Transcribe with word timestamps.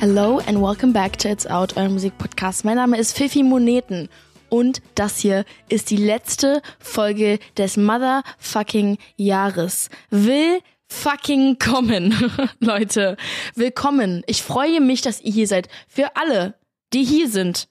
Hello 0.00 0.38
and 0.46 0.62
welcome 0.62 0.92
back 0.92 1.16
to 1.16 1.28
It's 1.28 1.44
Out, 1.44 1.76
euer 1.76 1.88
Musikpodcast. 1.88 2.64
Mein 2.64 2.76
Name 2.76 2.96
ist 2.96 3.18
Fifi 3.18 3.42
Moneten 3.42 4.08
und 4.48 4.80
das 4.94 5.18
hier 5.18 5.44
ist 5.68 5.90
die 5.90 5.96
letzte 5.96 6.62
Folge 6.78 7.40
des 7.56 7.76
Motherfucking 7.76 8.98
Jahres. 9.16 9.90
Will 10.10 10.60
fucking 10.86 11.58
kommen, 11.58 12.14
Leute. 12.60 13.16
Willkommen. 13.56 14.22
Ich 14.28 14.44
freue 14.44 14.80
mich, 14.80 15.00
dass 15.00 15.20
ihr 15.20 15.32
hier 15.32 15.48
seid. 15.48 15.68
Für 15.88 16.14
alle, 16.14 16.54
die 16.92 17.02
hier 17.02 17.28
sind. 17.28 17.68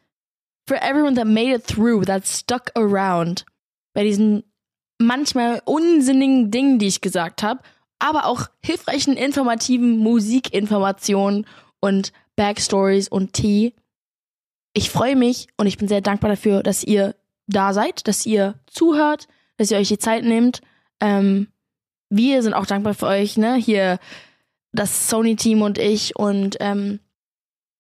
For 0.68 0.76
everyone 0.84 1.16
that 1.16 1.28
made 1.28 1.54
it 1.54 1.66
through, 1.66 2.04
that 2.08 2.28
stuck 2.28 2.72
around. 2.76 3.46
Bei 3.94 4.04
diesen 4.04 4.44
manchmal 4.98 5.62
unsinnigen 5.64 6.52
Dingen, 6.52 6.78
die 6.78 6.88
ich 6.88 7.00
gesagt 7.00 7.42
habe, 7.42 7.62
aber 8.00 8.26
auch 8.26 8.48
hilfreichen, 8.62 9.16
informativen 9.16 9.98
Musikinformationen 9.98 11.46
und 11.80 12.12
Backstories 12.36 13.08
und 13.08 13.34
Tee. 13.34 13.74
Ich 14.74 14.90
freue 14.90 15.16
mich 15.16 15.48
und 15.58 15.68
ich 15.68 15.78
bin 15.78 15.88
sehr 15.88 16.02
dankbar 16.02 16.30
dafür, 16.30 16.64
dass 16.64 16.84
ihr 16.84 17.16
da 17.48 17.74
seid, 17.74 18.08
dass 18.08 18.26
ihr 18.26 18.56
zuhört, 18.68 19.28
dass 19.58 19.72
ihr 19.72 19.78
euch 19.78 19.88
die 19.88 19.98
Zeit 19.98 20.24
nehmt. 20.24 20.62
Ähm, 21.00 21.48
wir 22.10 22.44
sind 22.44 22.54
auch 22.54 22.66
dankbar 22.66 22.94
für 22.94 23.08
euch, 23.08 23.38
ne? 23.38 23.56
Hier 23.56 24.00
das 24.72 25.10
Sony-Team 25.10 25.62
und 25.62 25.78
ich 25.78 26.16
und 26.16 26.58
ähm, 26.60 27.00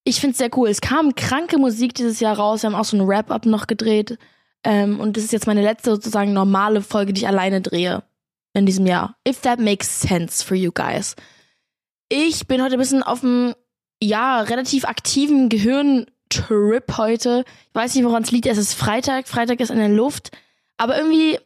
ich 0.03 0.21
finde 0.21 0.31
es 0.31 0.37
sehr 0.37 0.49
cool. 0.57 0.69
Es 0.69 0.81
kam 0.81 1.15
kranke 1.15 1.57
Musik 1.57 1.93
dieses 1.93 2.21
Jahr 2.21 2.37
raus. 2.37 2.63
Wir 2.63 2.69
haben 2.69 2.79
auch 2.79 2.85
so 2.85 2.95
ein 2.95 3.07
Wrap-Up 3.07 3.45
noch 3.45 3.67
gedreht. 3.67 4.17
Ähm, 4.63 4.99
und 4.99 5.17
das 5.17 5.25
ist 5.25 5.33
jetzt 5.33 5.47
meine 5.47 5.61
letzte 5.61 5.91
sozusagen 5.91 6.33
normale 6.33 6.81
Folge, 6.81 7.11
die 7.11 7.21
ich 7.21 7.27
alleine 7.27 7.61
drehe 7.61 8.03
in 8.53 8.65
diesem 8.65 8.85
Jahr. 8.85 9.17
If 9.27 9.41
that 9.41 9.59
makes 9.59 10.01
sense 10.01 10.43
for 10.43 10.55
you 10.55 10.71
guys. 10.71 11.15
Ich 12.09 12.47
bin 12.47 12.61
heute 12.61 12.73
ein 12.73 12.79
bisschen 12.79 13.03
auf 13.03 13.19
dem, 13.19 13.53
ja, 14.01 14.41
relativ 14.41 14.85
aktiven 14.85 15.49
Gehirntrip 15.49 16.97
heute. 16.97 17.45
Ich 17.69 17.75
weiß 17.75 17.95
nicht, 17.95 18.05
woran 18.05 18.23
es 18.23 18.31
liegt. 18.31 18.45
Es 18.45 18.57
ist 18.57 18.73
Freitag. 18.73 19.27
Freitag 19.27 19.59
ist 19.59 19.71
in 19.71 19.77
der 19.77 19.89
Luft. 19.89 20.31
Aber 20.77 20.97
irgendwie, 20.97 21.39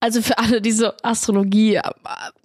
also 0.00 0.22
für 0.22 0.38
alle 0.38 0.60
diese 0.60 0.96
Astrologie, 1.04 1.78
ein 1.78 1.92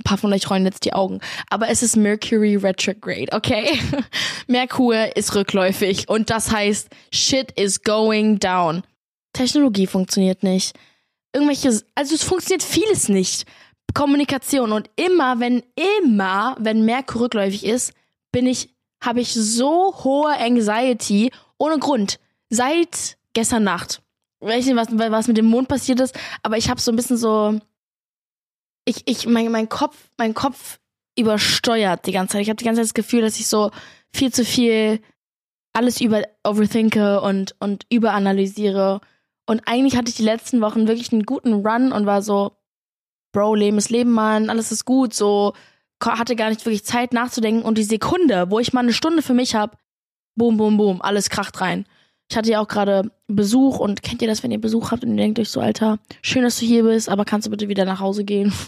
paar 0.04 0.18
von 0.18 0.34
euch 0.34 0.50
rollen 0.50 0.66
jetzt 0.66 0.86
die 0.86 0.94
Augen. 0.94 1.22
Aber 1.50 1.70
es 1.70 1.84
ist 1.84 1.96
Mercury 1.96 2.56
retrograde, 2.56 3.32
okay? 3.32 3.80
Merkur 4.48 5.16
ist 5.16 5.36
rückläufig 5.36 6.10
und 6.10 6.30
das 6.30 6.52
heißt, 6.52 6.90
shit 7.12 7.52
is 7.52 7.84
going 7.84 8.40
down. 8.40 8.84
Technologie 9.34 9.88
funktioniert 9.88 10.42
nicht. 10.42 10.76
Irgendwelche, 11.34 11.82
also 11.94 12.16
es 12.16 12.24
funktioniert 12.24 12.64
vieles 12.64 13.10
nicht. 13.10 13.46
Kommunikation 13.94 14.72
und 14.72 14.90
immer, 14.96 15.40
wenn, 15.40 15.64
immer, 16.04 16.56
wenn 16.60 16.86
Merkur 16.86 17.22
rückläufig 17.22 17.66
ist, 17.66 17.94
bin 18.32 18.48
ich, 18.48 18.70
habe 19.02 19.22
ich 19.22 19.34
so 19.34 19.94
hohe 20.04 20.38
Anxiety 20.38 21.32
ohne 21.58 21.80
Grund. 21.80 22.20
Seit 22.50 23.18
gestern 23.34 23.64
Nacht. 23.64 24.02
Ich 24.40 24.48
weiß 24.48 24.66
nicht, 24.66 24.76
was, 24.76 24.88
was 24.92 25.28
mit 25.28 25.38
dem 25.38 25.46
Mond 25.46 25.68
passiert 25.68 26.00
ist, 26.00 26.18
aber 26.44 26.58
ich 26.58 26.70
habe 26.70 26.80
so 26.80 26.92
ein 26.92 26.96
bisschen 26.96 27.18
so, 27.18 27.60
ich, 28.86 29.04
ich, 29.06 29.28
mein, 29.28 29.52
mein 29.52 29.70
Kopf, 29.70 30.10
mein 30.18 30.34
Kopf 30.34 30.80
übersteuert 31.18 32.06
die 32.06 32.12
ganze 32.12 32.34
Zeit. 32.34 32.44
Ich 32.44 32.50
habe 32.50 32.58
die 32.58 32.66
ganze 32.66 32.80
Zeit 32.80 32.88
das 32.88 32.94
Gefühl, 32.94 33.22
dass 33.22 33.40
ich 33.40 33.48
so 33.48 33.72
viel 34.14 34.32
zu 34.32 34.46
viel 34.46 35.02
alles 35.74 36.02
über 36.02 36.24
overthinke 36.44 37.22
und, 37.22 37.56
und 37.60 37.86
überanalysiere. 37.90 39.02
Und 39.46 39.62
eigentlich 39.68 39.98
hatte 39.98 40.10
ich 40.10 40.16
die 40.16 40.24
letzten 40.24 40.62
Wochen 40.62 40.88
wirklich 40.88 41.12
einen 41.12 41.24
guten 41.24 41.66
Run 41.66 41.92
und 41.92 42.06
war 42.06 42.22
so, 42.22 42.58
Bro, 43.32 43.56
Leben 43.56 43.78
ist 43.78 43.90
Leben, 43.90 44.12
Mann, 44.12 44.50
alles 44.50 44.72
ist 44.72 44.86
gut, 44.86 45.14
so, 45.14 45.54
hatte 46.02 46.36
gar 46.36 46.50
nicht 46.50 46.66
wirklich 46.66 46.86
Zeit 46.86 47.14
nachzudenken 47.14 47.64
und 47.64 47.78
die 47.78 47.84
Sekunde, 47.84 48.50
wo 48.50 48.60
ich 48.60 48.74
mal 48.74 48.82
eine 48.82 48.94
Stunde 48.94 49.22
für 49.22 49.34
mich 49.34 49.56
habe, 49.56 49.78
boom, 50.36 50.58
boom, 50.58 50.78
boom, 50.78 51.02
alles 51.02 51.30
kracht 51.30 51.60
rein. 51.62 51.86
Ich 52.30 52.38
hatte 52.38 52.52
ja 52.52 52.60
auch 52.60 52.68
gerade 52.68 53.12
Besuch 53.28 53.80
und 53.80 54.04
kennt 54.04 54.22
ihr 54.22 54.28
das, 54.28 54.44
wenn 54.44 54.52
ihr 54.52 54.62
Besuch 54.62 54.92
habt 54.92 55.04
und 55.04 55.12
ihr 55.12 55.18
denkt 55.18 55.40
euch 55.40 55.50
so, 55.50 55.62
Alter, 55.62 56.00
schön, 56.22 56.44
dass 56.44 56.60
du 56.60 56.66
hier 56.66 56.84
bist, 56.84 57.10
aber 57.10 57.26
kannst 57.26 57.48
du 57.48 57.52
bitte 57.52 57.70
wieder 57.70 57.86
nach 57.86 58.00
Hause 58.00 58.24
gehen? 58.24 58.54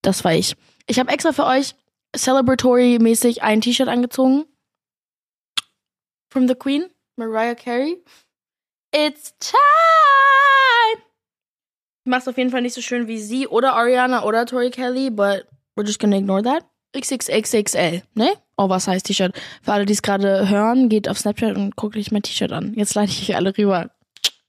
Das 0.00 0.22
war 0.22 0.32
ich. 0.32 0.54
Ich 0.86 1.00
habe 1.00 1.10
extra 1.10 1.32
für 1.32 1.44
euch 1.44 1.74
celebratory-mäßig 2.16 3.42
ein 3.42 3.60
T-Shirt 3.60 3.88
angezogen. 3.88 4.44
From 6.30 6.46
the 6.46 6.54
Queen, 6.54 6.86
Mariah 7.16 7.56
Carey. 7.56 8.00
It's 8.94 9.34
time! 9.40 11.02
Ich 12.04 12.10
mach's 12.10 12.28
auf 12.28 12.38
jeden 12.38 12.50
Fall 12.50 12.62
nicht 12.62 12.74
so 12.74 12.80
schön 12.80 13.08
wie 13.08 13.18
sie 13.18 13.48
oder 13.48 13.74
Ariana 13.74 14.22
oder 14.22 14.46
Tori 14.46 14.70
Kelly, 14.70 15.10
but 15.10 15.46
we're 15.78 15.86
just 15.86 16.00
gonna 16.00 16.18
ignore 16.18 16.42
that. 16.42 16.64
XXXXL, 16.94 18.02
ne? 18.14 18.32
Oh, 18.56 18.68
was 18.68 18.88
heißt 18.88 19.06
T-Shirt? 19.06 19.38
Für 19.62 19.72
alle, 19.72 19.86
die 19.86 19.92
es 19.92 20.02
gerade 20.02 20.48
hören, 20.48 20.88
geht 20.88 21.08
auf 21.08 21.18
Snapchat 21.18 21.56
und 21.56 21.76
guckt 21.76 21.96
euch 21.96 22.10
mein 22.10 22.22
T-Shirt 22.22 22.50
an. 22.50 22.74
Jetzt 22.74 22.94
leite 22.94 23.12
ich 23.12 23.30
euch 23.30 23.36
alle 23.36 23.56
rüber. 23.56 23.90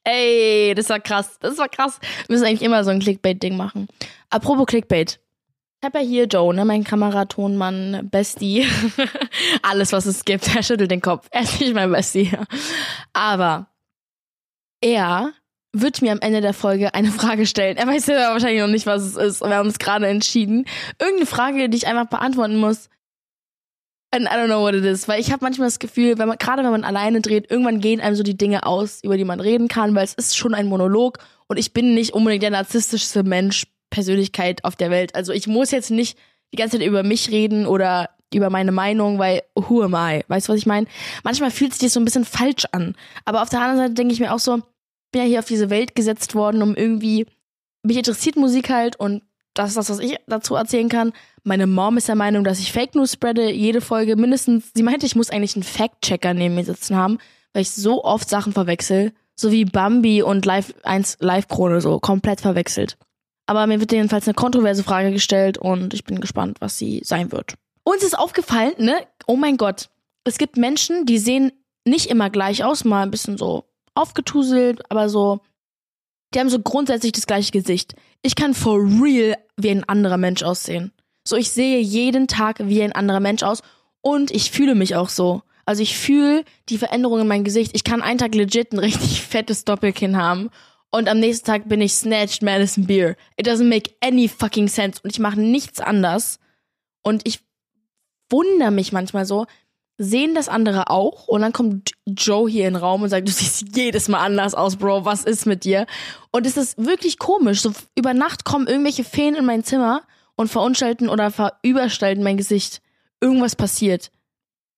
Ey, 0.03 0.73
das 0.73 0.90
war 0.90 1.00
krass. 1.00 1.38
Das 1.40 1.57
war 1.57 1.69
krass. 1.69 2.00
Wir 2.28 2.34
müssen 2.34 2.45
eigentlich 2.45 2.63
immer 2.63 2.84
so 2.84 2.90
ein 2.90 3.00
Clickbait-Ding 3.00 3.56
machen. 3.56 3.88
Apropos 4.29 4.66
Clickbait. 4.66 5.19
Ich 5.81 5.85
habe 5.85 6.00
ja 6.00 6.03
hier 6.03 6.25
Joe, 6.25 6.53
ne, 6.53 6.66
mein 6.66 6.84
Kameratonmann, 6.84 8.09
Bestie. 8.09 8.67
Alles, 9.61 9.91
was 9.91 10.06
es 10.06 10.25
gibt. 10.25 10.53
Er 10.56 10.63
schüttelt 10.63 10.91
den 10.91 11.01
Kopf. 11.01 11.28
Er 11.31 11.41
ist 11.41 11.59
nicht 11.59 11.73
mein 11.73 11.91
Bestie. 11.91 12.31
Aber 13.13 13.67
er 14.81 15.34
wird 15.74 16.02
mir 16.02 16.12
am 16.12 16.19
Ende 16.19 16.41
der 16.41 16.53
Folge 16.53 16.94
eine 16.94 17.12
Frage 17.12 17.46
stellen. 17.46 17.78
Er 17.78 17.88
weiß 17.88 18.07
ja 18.07 18.31
wahrscheinlich 18.31 18.62
noch 18.62 18.68
nicht, 18.68 18.85
was 18.85 19.03
es 19.03 19.16
ist. 19.16 19.41
Wir 19.41 19.56
haben 19.56 19.68
uns 19.68 19.80
gerade 19.80 20.07
entschieden. 20.07 20.66
Irgendeine 21.00 21.25
Frage, 21.25 21.69
die 21.69 21.78
ich 21.78 21.88
einfach 21.88 22.07
beantworten 22.07 22.57
muss. 22.57 22.90
And 24.12 24.25
I 24.25 24.29
don't 24.29 24.47
know 24.47 24.62
what 24.62 24.74
it 24.74 24.84
is, 24.84 25.08
weil 25.08 25.22
ich 25.22 25.31
habe 25.31 25.46
manchmal 25.46 25.68
das 25.68 25.78
Gefühl, 25.78 26.18
wenn 26.18 26.28
man 26.28 26.40
gerade 26.40 26.63
wenn 26.63 26.72
man 26.72 26.84
alleine 26.84 27.22
dreht, 27.22 27.52
irgendwann 27.52 27.79
gehen 27.79 28.02
einem 28.02 28.16
so 28.16 28.24
die 28.24 28.35
Dinge 28.35 28.66
aus, 28.66 29.03
über 29.03 29.18
die 29.18 29.24
man 29.24 29.40
reden 29.40 29.68
kann, 29.68 29.94
weil 29.94 30.03
es 30.03 30.16
ist 30.16 30.35
schon 30.35 30.56
ein 30.56 30.66
Monolog 30.66 31.19
und 31.47 31.58
ich 31.58 31.74
bin 31.74 31.94
nicht 31.94 32.13
unbedingt 32.13 32.41
der 32.41 32.50
narzisstischste 32.50 33.22
Mensch, 33.22 33.68
Persönlichkeit 33.91 34.66
auf 34.66 34.75
der 34.75 34.90
Welt. 34.90 35.13
Also 35.13 35.31
ich 35.31 35.46
muss 35.46 35.69
jetzt 35.69 35.91
nicht 35.91 36.18
die 36.52 36.58
ganze 36.58 36.79
Zeit 36.79 36.88
über 36.88 37.03
mich 37.03 37.29
reden 37.29 37.68
oder 37.68 38.09
über 38.34 38.50
meine 38.50 38.72
Meinung, 38.72 39.19
weil 39.19 39.44
who 39.53 39.84
am 39.84 39.94
I? 39.94 40.24
Weißt 40.28 40.47
du, 40.47 40.53
was 40.53 40.59
ich 40.59 40.66
meine? 40.66 40.88
Manchmal 41.24 41.52
fühlt 41.52 41.74
sich 41.74 41.81
das 41.81 41.94
so 41.94 42.00
ein 42.00 42.06
bisschen 42.06 42.25
falsch 42.25 42.66
an, 42.72 42.96
aber 43.25 43.44
auf 43.44 43.50
der 43.50 43.62
anderen 43.62 43.78
Seite 43.78 43.94
denke 43.94 44.13
ich 44.13 44.19
mir 44.19 44.34
auch 44.34 44.40
so, 44.40 44.63
bin 45.12 45.22
ja 45.22 45.28
hier 45.28 45.40
auf 45.40 45.46
diese 45.46 45.70
Welt 45.70 45.96
gesetzt 45.96 46.36
worden, 46.36 46.62
um 46.62 46.75
irgendwie, 46.75 47.25
mich 47.84 47.97
interessiert 47.97 48.36
Musik 48.36 48.70
halt 48.70 49.00
und 49.00 49.24
das 49.53 49.70
ist 49.70 49.78
das, 49.78 49.90
was 49.90 50.00
ich 50.00 50.18
dazu 50.28 50.56
erzählen 50.56 50.90
kann. 50.90 51.12
Meine 51.44 51.68
Mom 51.68 51.97
ist 51.97 52.08
der 52.08 52.16
Meinung, 52.16 52.44
dass 52.44 52.59
ich 52.59 52.72
Fake 52.72 52.96
News 52.96 53.14
spreade, 53.14 53.52
jede 53.52 53.81
Folge 53.81 54.16
mindestens, 54.16 54.72
sie 54.74 54.84
meinte, 54.84 55.06
ich 55.06 55.16
muss 55.16 55.30
eigentlich 55.30 55.56
einen 55.56 55.64
Fact-Checker 55.64 56.34
neben 56.34 56.56
mir 56.56 56.64
sitzen 56.64 56.96
haben, 56.96 57.18
weil 57.53 57.64
ich 57.64 57.72
so 57.72 58.03
oft 58.03 58.30
Sachen 58.30 58.53
verwechsel, 58.53 59.12
so 59.36 59.52
wie 59.52 59.66
Bambi 59.66 60.22
und 60.22 60.46
Live 60.46 60.74
1 60.84 61.18
Live-Krone 61.20 61.81
so, 61.81 62.00
komplett 62.00 62.41
verwechselt. 62.41 62.97
Aber 63.47 63.66
mir 63.66 63.80
wird 63.80 63.91
jedenfalls 63.91 64.28
eine 64.28 64.36
kontroverse 64.36 64.84
Frage 64.84 65.12
gestellt 65.12 65.58
und 65.58 65.94
ich 65.94 66.03
bin 66.03 66.22
gespannt, 66.22 66.58
was 66.62 66.78
sie 66.78 67.02
sein 67.03 67.31
wird. 67.31 67.56
Uns 67.84 68.03
ist 68.03 68.18
aufgefallen, 68.18 68.74
ne? 68.78 68.96
Oh 69.26 69.36
mein 69.36 69.58
Gott. 69.58 69.90
Es 70.24 70.38
gibt 70.38 70.58
Menschen, 70.58 71.06
die 71.06 71.18
sehen 71.18 71.52
nicht 71.84 72.06
immer 72.12 72.30
gleich 72.30 72.64
aus, 72.64 72.86
mal 72.86 73.02
ein 73.02 73.12
bisschen 73.12 73.38
so 73.38 73.66
aufgetuselt, 73.99 74.89
aber 74.89 75.09
so, 75.09 75.41
die 76.33 76.39
haben 76.39 76.49
so 76.49 76.59
grundsätzlich 76.59 77.11
das 77.11 77.27
gleiche 77.27 77.51
Gesicht. 77.51 77.95
Ich 78.21 78.35
kann 78.35 78.53
for 78.53 78.79
real 78.79 79.37
wie 79.57 79.69
ein 79.69 79.83
anderer 79.83 80.17
Mensch 80.17 80.43
aussehen. 80.43 80.91
So, 81.27 81.35
ich 81.35 81.51
sehe 81.51 81.79
jeden 81.79 82.27
Tag 82.27 82.59
wie 82.59 82.81
ein 82.81 82.93
anderer 82.93 83.19
Mensch 83.19 83.43
aus 83.43 83.61
und 84.01 84.31
ich 84.31 84.51
fühle 84.51 84.75
mich 84.75 84.95
auch 84.95 85.09
so. 85.09 85.41
Also 85.65 85.83
ich 85.83 85.97
fühle 85.97 86.45
die 86.69 86.77
Veränderung 86.77 87.19
in 87.19 87.27
meinem 87.27 87.43
Gesicht. 87.43 87.71
Ich 87.75 87.83
kann 87.83 88.01
einen 88.01 88.17
Tag 88.17 88.33
legit 88.33 88.71
ein 88.73 88.79
richtig 88.79 89.21
fettes 89.29 89.65
Doppelkinn 89.65 90.17
haben 90.17 90.49
und 90.91 91.07
am 91.07 91.19
nächsten 91.19 91.45
Tag 91.45 91.69
bin 91.69 91.81
ich 91.81 91.93
snatched 91.93 92.41
Madison 92.41 92.87
Beer. 92.87 93.16
It 93.37 93.47
doesn't 93.47 93.67
make 93.67 93.91
any 94.01 94.27
fucking 94.27 94.67
sense 94.67 94.99
und 95.03 95.11
ich 95.11 95.19
mache 95.19 95.39
nichts 95.39 95.79
anders. 95.79 96.39
Und 97.03 97.27
ich 97.27 97.39
wundere 98.29 98.72
mich 98.72 98.91
manchmal 98.91 99.25
so, 99.25 99.45
sehen 100.01 100.34
das 100.34 100.47
andere 100.47 100.90
auch 100.90 101.28
und 101.28 101.41
dann 101.41 101.51
kommt 101.51 101.91
Joe 102.05 102.49
hier 102.49 102.67
in 102.67 102.73
den 102.73 102.81
Raum 102.81 103.03
und 103.03 103.09
sagt, 103.09 103.28
du 103.28 103.31
siehst 103.31 103.75
jedes 103.75 104.07
Mal 104.07 104.22
anders 104.22 104.55
aus, 104.55 104.78
Bro, 104.78 105.03
was 105.03 105.25
ist 105.25 105.46
mit 105.46 105.66
dir? 105.66 105.85
Und 106.31 106.47
es 106.47 106.55
ist 106.55 106.84
wirklich 106.84 107.19
komisch. 107.19 107.61
So 107.61 107.73
über 107.96 108.13
Nacht 108.13 108.46
kommen 108.46 108.66
irgendwelche 108.66 109.03
Feen 109.03 109.35
in 109.35 109.46
mein 109.46 109.66
Zimmer 109.66 110.03
und 110.35 110.47
verunstalten 110.47 111.09
oder 111.09 111.31
verüberstalten 111.31 112.23
mein 112.23 112.37
Gesicht. 112.37 112.81
Irgendwas 113.19 113.57
passiert. 113.57 114.09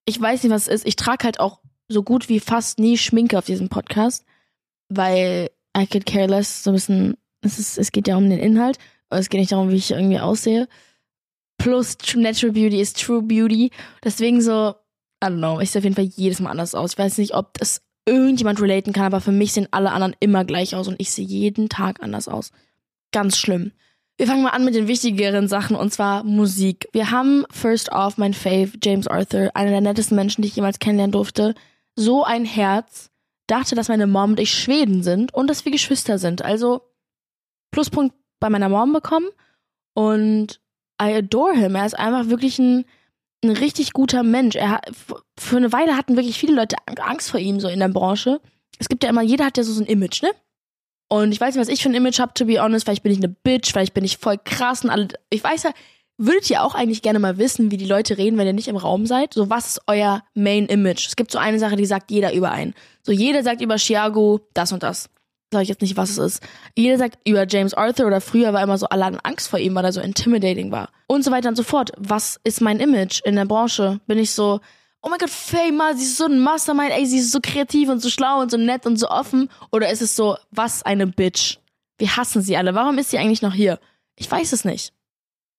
Ich 0.05 0.19
weiß 0.19 0.41
nicht, 0.41 0.51
was 0.51 0.67
es 0.67 0.73
ist. 0.73 0.87
Ich 0.87 0.95
trage 0.95 1.25
halt 1.25 1.39
auch 1.39 1.59
so 1.87 2.01
gut 2.01 2.27
wie 2.27 2.39
fast 2.39 2.79
nie 2.79 2.97
Schminke 2.97 3.37
auf 3.37 3.45
diesem 3.45 3.69
Podcast, 3.69 4.25
weil 4.89 5.51
I 5.77 5.85
could 5.85 6.07
care 6.07 6.25
less. 6.25 6.63
So 6.63 6.71
ein 6.71 6.73
bisschen, 6.73 7.17
es, 7.41 7.59
ist, 7.59 7.77
es 7.77 7.91
geht 7.91 8.07
ja 8.07 8.17
um 8.17 8.27
den 8.27 8.39
Inhalt, 8.39 8.79
es 9.11 9.29
geht 9.29 9.39
nicht 9.39 9.51
darum, 9.51 9.69
wie 9.69 9.75
ich 9.75 9.91
irgendwie 9.91 10.19
aussehe. 10.19 10.67
Plus 11.59 11.95
Natural 12.15 12.53
Beauty 12.53 12.81
ist 12.81 12.99
True 12.99 13.21
Beauty. 13.21 13.69
Deswegen 14.03 14.41
so, 14.41 14.73
I 15.23 15.27
don't 15.27 15.37
know, 15.37 15.59
ich 15.59 15.71
sehe 15.71 15.79
auf 15.79 15.83
jeden 15.83 15.95
Fall 15.95 16.05
jedes 16.05 16.39
Mal 16.39 16.49
anders 16.49 16.75
aus. 16.75 16.93
Ich 16.93 16.97
weiß 16.97 17.17
nicht, 17.17 17.33
ob 17.33 17.57
das 17.57 17.81
irgendjemand 18.05 18.61
relaten 18.61 18.93
kann, 18.93 19.05
aber 19.05 19.21
für 19.21 19.31
mich 19.31 19.53
sehen 19.53 19.67
alle 19.71 19.91
anderen 19.91 20.15
immer 20.19 20.45
gleich 20.45 20.75
aus 20.75 20.87
und 20.87 20.99
ich 20.99 21.11
sehe 21.11 21.25
jeden 21.25 21.69
Tag 21.69 22.01
anders 22.01 22.27
aus. 22.27 22.51
Ganz 23.11 23.37
schlimm. 23.37 23.71
Wir 24.17 24.27
fangen 24.27 24.43
mal 24.43 24.49
an 24.49 24.65
mit 24.65 24.75
den 24.75 24.87
wichtigeren 24.87 25.47
Sachen 25.47 25.75
und 25.75 25.91
zwar 25.91 26.23
Musik. 26.23 26.87
Wir 26.91 27.11
haben 27.11 27.45
first 27.51 27.91
off 27.91 28.17
mein 28.17 28.33
Fave, 28.33 28.71
James 28.81 29.07
Arthur, 29.07 29.51
einer 29.55 29.71
der 29.71 29.81
nettesten 29.81 30.15
Menschen, 30.15 30.41
die 30.41 30.47
ich 30.47 30.55
jemals 30.55 30.79
kennenlernen 30.79 31.11
durfte. 31.11 31.55
So 31.95 32.23
ein 32.23 32.45
Herz. 32.45 33.09
Dachte, 33.47 33.75
dass 33.75 33.89
meine 33.89 34.07
Mom 34.07 34.31
und 34.31 34.39
ich 34.39 34.53
Schweden 34.53 35.03
sind 35.03 35.33
und 35.33 35.47
dass 35.47 35.65
wir 35.65 35.71
Geschwister 35.71 36.19
sind. 36.19 36.41
Also 36.41 36.81
Pluspunkt 37.71 38.15
bei 38.39 38.49
meiner 38.49 38.69
Mom 38.69 38.93
bekommen 38.93 39.27
und 39.93 40.61
I 41.01 41.15
adore 41.15 41.55
him. 41.55 41.75
Er 41.75 41.85
ist 41.85 41.97
einfach 41.97 42.29
wirklich 42.29 42.59
ein, 42.59 42.85
ein 43.43 43.51
richtig 43.51 43.93
guter 43.93 44.23
Mensch. 44.23 44.55
Er 44.55 44.81
für 45.37 45.57
eine 45.57 45.71
Weile 45.71 45.97
hatten 45.97 46.15
wirklich 46.15 46.39
viele 46.39 46.55
Leute 46.55 46.75
Angst 47.01 47.31
vor 47.31 47.39
ihm 47.39 47.59
so 47.59 47.67
in 47.67 47.79
der 47.79 47.89
Branche. 47.89 48.39
Es 48.79 48.89
gibt 48.89 49.03
ja 49.03 49.09
immer, 49.09 49.21
jeder 49.21 49.45
hat 49.45 49.57
ja 49.57 49.63
so 49.63 49.81
ein 49.81 49.87
Image, 49.87 50.21
ne? 50.21 50.31
Und 51.07 51.33
ich 51.33 51.41
weiß 51.41 51.55
nicht, 51.55 51.61
was 51.61 51.73
ich 51.73 51.83
für 51.83 51.89
ein 51.89 51.95
Image 51.95 52.19
habe, 52.19 52.33
to 52.33 52.45
be 52.45 52.61
honest. 52.61 52.85
Vielleicht 52.85 53.03
bin 53.03 53.11
ich 53.11 53.17
eine 53.17 53.27
Bitch, 53.27 53.71
vielleicht 53.71 53.93
bin 53.93 54.05
ich 54.05 54.17
voll 54.17 54.37
krass 54.43 54.83
und 54.83 54.89
alle. 54.89 55.09
Ich 55.29 55.43
weiß 55.43 55.63
ja, 55.63 55.71
würdet 56.17 56.49
ihr 56.49 56.63
auch 56.63 56.75
eigentlich 56.75 57.01
gerne 57.01 57.19
mal 57.19 57.37
wissen, 57.37 57.71
wie 57.71 57.77
die 57.77 57.85
Leute 57.85 58.17
reden, 58.17 58.37
wenn 58.37 58.47
ihr 58.47 58.53
nicht 58.53 58.67
im 58.67 58.77
Raum 58.77 59.05
seid? 59.05 59.33
So, 59.33 59.49
was 59.49 59.67
ist 59.67 59.81
euer 59.87 60.23
Main 60.35 60.67
Image? 60.67 61.07
Es 61.07 61.15
gibt 61.15 61.31
so 61.31 61.39
eine 61.39 61.59
Sache, 61.59 61.75
die 61.75 61.85
sagt 61.85 62.11
jeder 62.11 62.31
über 62.33 62.51
einen. 62.51 62.75
So, 63.01 63.11
jeder 63.11 63.43
sagt 63.43 63.61
über 63.61 63.77
Chiago 63.77 64.39
das 64.53 64.71
und 64.71 64.83
das. 64.83 65.09
Sag 65.53 65.63
ich 65.63 65.69
jetzt 65.69 65.81
nicht, 65.81 65.97
was 65.97 66.11
es 66.11 66.17
ist. 66.17 66.43
Jeder 66.77 66.97
sagt 66.97 67.19
über 67.27 67.45
James 67.45 67.73
Arthur 67.73 68.07
oder 68.07 68.21
früher 68.21 68.53
war 68.53 68.63
immer 68.63 68.77
so, 68.77 68.87
alle 68.87 69.05
hatten 69.05 69.19
Angst 69.19 69.49
vor 69.49 69.59
ihm, 69.59 69.75
weil 69.75 69.83
er 69.83 69.91
so 69.91 69.99
intimidating 69.99 70.71
war. 70.71 70.89
Und 71.07 71.25
so 71.25 71.31
weiter 71.31 71.49
und 71.49 71.57
so 71.57 71.63
fort. 71.63 71.91
Was 71.97 72.39
ist 72.45 72.61
mein 72.61 72.79
Image 72.79 73.21
in 73.25 73.35
der 73.35 73.45
Branche? 73.45 73.99
Bin 74.07 74.17
ich 74.17 74.31
so, 74.31 74.61
oh 75.01 75.09
mein 75.09 75.19
Gott, 75.19 75.29
Faye, 75.29 75.73
mal, 75.73 75.97
sie 75.97 76.05
ist 76.05 76.17
so 76.17 76.25
ein 76.25 76.39
Mastermind, 76.39 76.91
ey, 76.91 77.05
sie 77.05 77.17
ist 77.17 77.33
so 77.33 77.39
kreativ 77.41 77.89
und 77.89 78.01
so 78.01 78.09
schlau 78.09 78.39
und 78.39 78.49
so 78.49 78.55
nett 78.55 78.85
und 78.85 78.97
so 78.97 79.09
offen? 79.09 79.49
Oder 79.73 79.91
ist 79.91 80.01
es 80.01 80.15
so, 80.15 80.37
was 80.51 80.83
eine 80.83 81.05
Bitch? 81.05 81.57
Wir 81.97 82.15
hassen 82.15 82.41
sie 82.41 82.55
alle. 82.55 82.73
Warum 82.73 82.97
ist 82.97 83.09
sie 83.09 83.17
eigentlich 83.17 83.41
noch 83.41 83.53
hier? 83.53 83.77
Ich 84.15 84.31
weiß 84.31 84.53
es 84.53 84.63
nicht. 84.63 84.93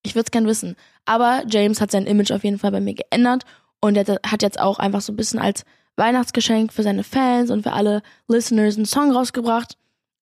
Ich 0.03 0.15
würde 0.15 0.25
es 0.27 0.31
gern 0.31 0.47
wissen. 0.47 0.75
Aber 1.05 1.43
James 1.49 1.83
hat 1.83 1.91
sein 1.91 2.07
Image 2.07 2.31
auf 2.31 2.45
jeden 2.45 2.59
Fall 2.59 2.73
bei 2.73 2.81
mir 2.81 2.95
geändert 2.95 3.45
und 3.81 3.97
er 3.97 4.19
hat 4.27 4.43
jetzt 4.43 4.59
auch 4.59 4.79
einfach 4.79 5.03
so 5.03 5.13
ein 5.13 5.17
bisschen 5.17 5.39
als 5.39 5.65
Weihnachtsgeschenk 5.97 6.73
für 6.73 6.83
seine 6.83 7.05
Fans 7.05 7.51
und 7.51 7.63
für 7.63 7.73
alle 7.73 8.03
Listeners 8.27 8.77
einen 8.77 8.87
Song 8.87 9.13
rausgebracht. 9.13 9.77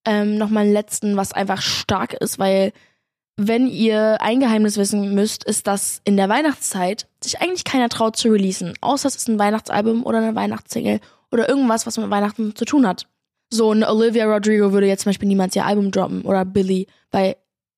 Ähm, 0.05 0.37
Nochmal 0.37 0.63
einen 0.63 0.73
letzten, 0.73 1.15
was 1.17 1.33
einfach 1.33 1.61
stark 1.61 2.13
ist, 2.13 2.39
weil 2.39 2.73
wenn 3.37 3.67
ihr 3.67 4.21
ein 4.21 4.39
Geheimnis 4.39 4.77
wissen 4.77 5.13
müsst, 5.13 5.43
ist, 5.43 5.67
dass 5.67 6.01
in 6.03 6.17
der 6.17 6.29
Weihnachtszeit 6.29 7.07
sich 7.23 7.41
eigentlich 7.41 7.63
keiner 7.63 7.89
traut 7.89 8.15
zu 8.15 8.29
releasen, 8.29 8.73
außer 8.81 9.07
es 9.07 9.15
ist 9.15 9.29
ein 9.29 9.39
Weihnachtsalbum 9.39 10.05
oder 10.05 10.19
eine 10.19 10.35
Weihnachtssingle 10.35 10.99
oder 11.31 11.49
irgendwas, 11.49 11.87
was 11.87 11.97
mit 11.97 12.09
Weihnachten 12.09 12.55
zu 12.55 12.65
tun 12.65 12.85
hat. 12.85 13.07
So 13.49 13.71
eine 13.71 13.89
Olivia 13.89 14.25
Rodrigo 14.25 14.73
würde 14.73 14.87
jetzt 14.87 15.03
zum 15.03 15.09
Beispiel 15.09 15.27
niemals 15.27 15.55
ihr 15.55 15.65
Album 15.65 15.91
droppen 15.91 16.21
oder 16.23 16.45
Billy, 16.45 16.87
weil 17.09 17.35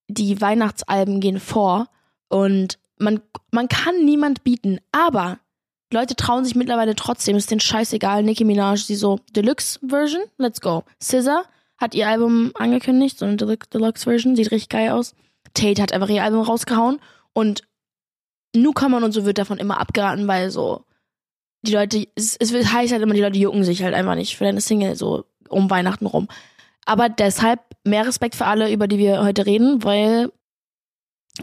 die 0.08 0.40
Weihnachtsalben 0.40 1.20
gehen 1.20 1.40
vor 1.40 1.88
und 2.28 2.78
man, 2.98 3.20
man 3.50 3.68
kann 3.68 4.04
niemand 4.04 4.44
bieten, 4.44 4.78
aber 4.92 5.38
Leute 5.92 6.16
trauen 6.16 6.44
sich 6.44 6.54
mittlerweile 6.54 6.94
trotzdem, 6.94 7.36
ist 7.36 7.50
denen 7.50 7.60
scheißegal. 7.60 8.22
Nicki 8.22 8.44
Minaj, 8.44 8.82
sie 8.82 8.96
so, 8.96 9.20
Deluxe-Version, 9.36 10.22
let's 10.38 10.60
go. 10.60 10.84
Scissor 11.00 11.44
hat 11.84 11.94
ihr 11.94 12.08
Album 12.08 12.52
angekündigt, 12.54 13.18
so 13.18 13.26
eine 13.26 13.36
Deluxe-Version, 13.36 14.36
sieht 14.36 14.50
richtig 14.50 14.70
geil 14.70 14.90
aus. 14.90 15.14
Tate 15.52 15.80
hat 15.80 15.92
einfach 15.92 16.08
ihr 16.08 16.24
Album 16.24 16.40
rausgehauen 16.40 16.98
und 17.32 17.62
Newcomer 18.56 18.98
und 18.98 19.12
so 19.12 19.24
wird 19.24 19.38
davon 19.38 19.58
immer 19.58 19.78
abgeraten, 19.78 20.26
weil 20.26 20.50
so 20.50 20.84
die 21.62 21.72
Leute, 21.72 22.06
es, 22.14 22.36
es 22.36 22.52
heißt 22.52 22.92
halt 22.92 23.02
immer, 23.02 23.14
die 23.14 23.20
Leute 23.20 23.38
jucken 23.38 23.64
sich 23.64 23.82
halt 23.82 23.94
einfach 23.94 24.14
nicht 24.14 24.36
für 24.36 24.44
deine 24.44 24.60
Single 24.60 24.96
so 24.96 25.24
um 25.48 25.70
Weihnachten 25.70 26.06
rum. 26.06 26.28
Aber 26.84 27.08
deshalb 27.08 27.60
mehr 27.84 28.06
Respekt 28.06 28.34
für 28.34 28.46
alle, 28.46 28.72
über 28.72 28.88
die 28.88 28.98
wir 28.98 29.22
heute 29.22 29.46
reden, 29.46 29.84
weil 29.84 30.30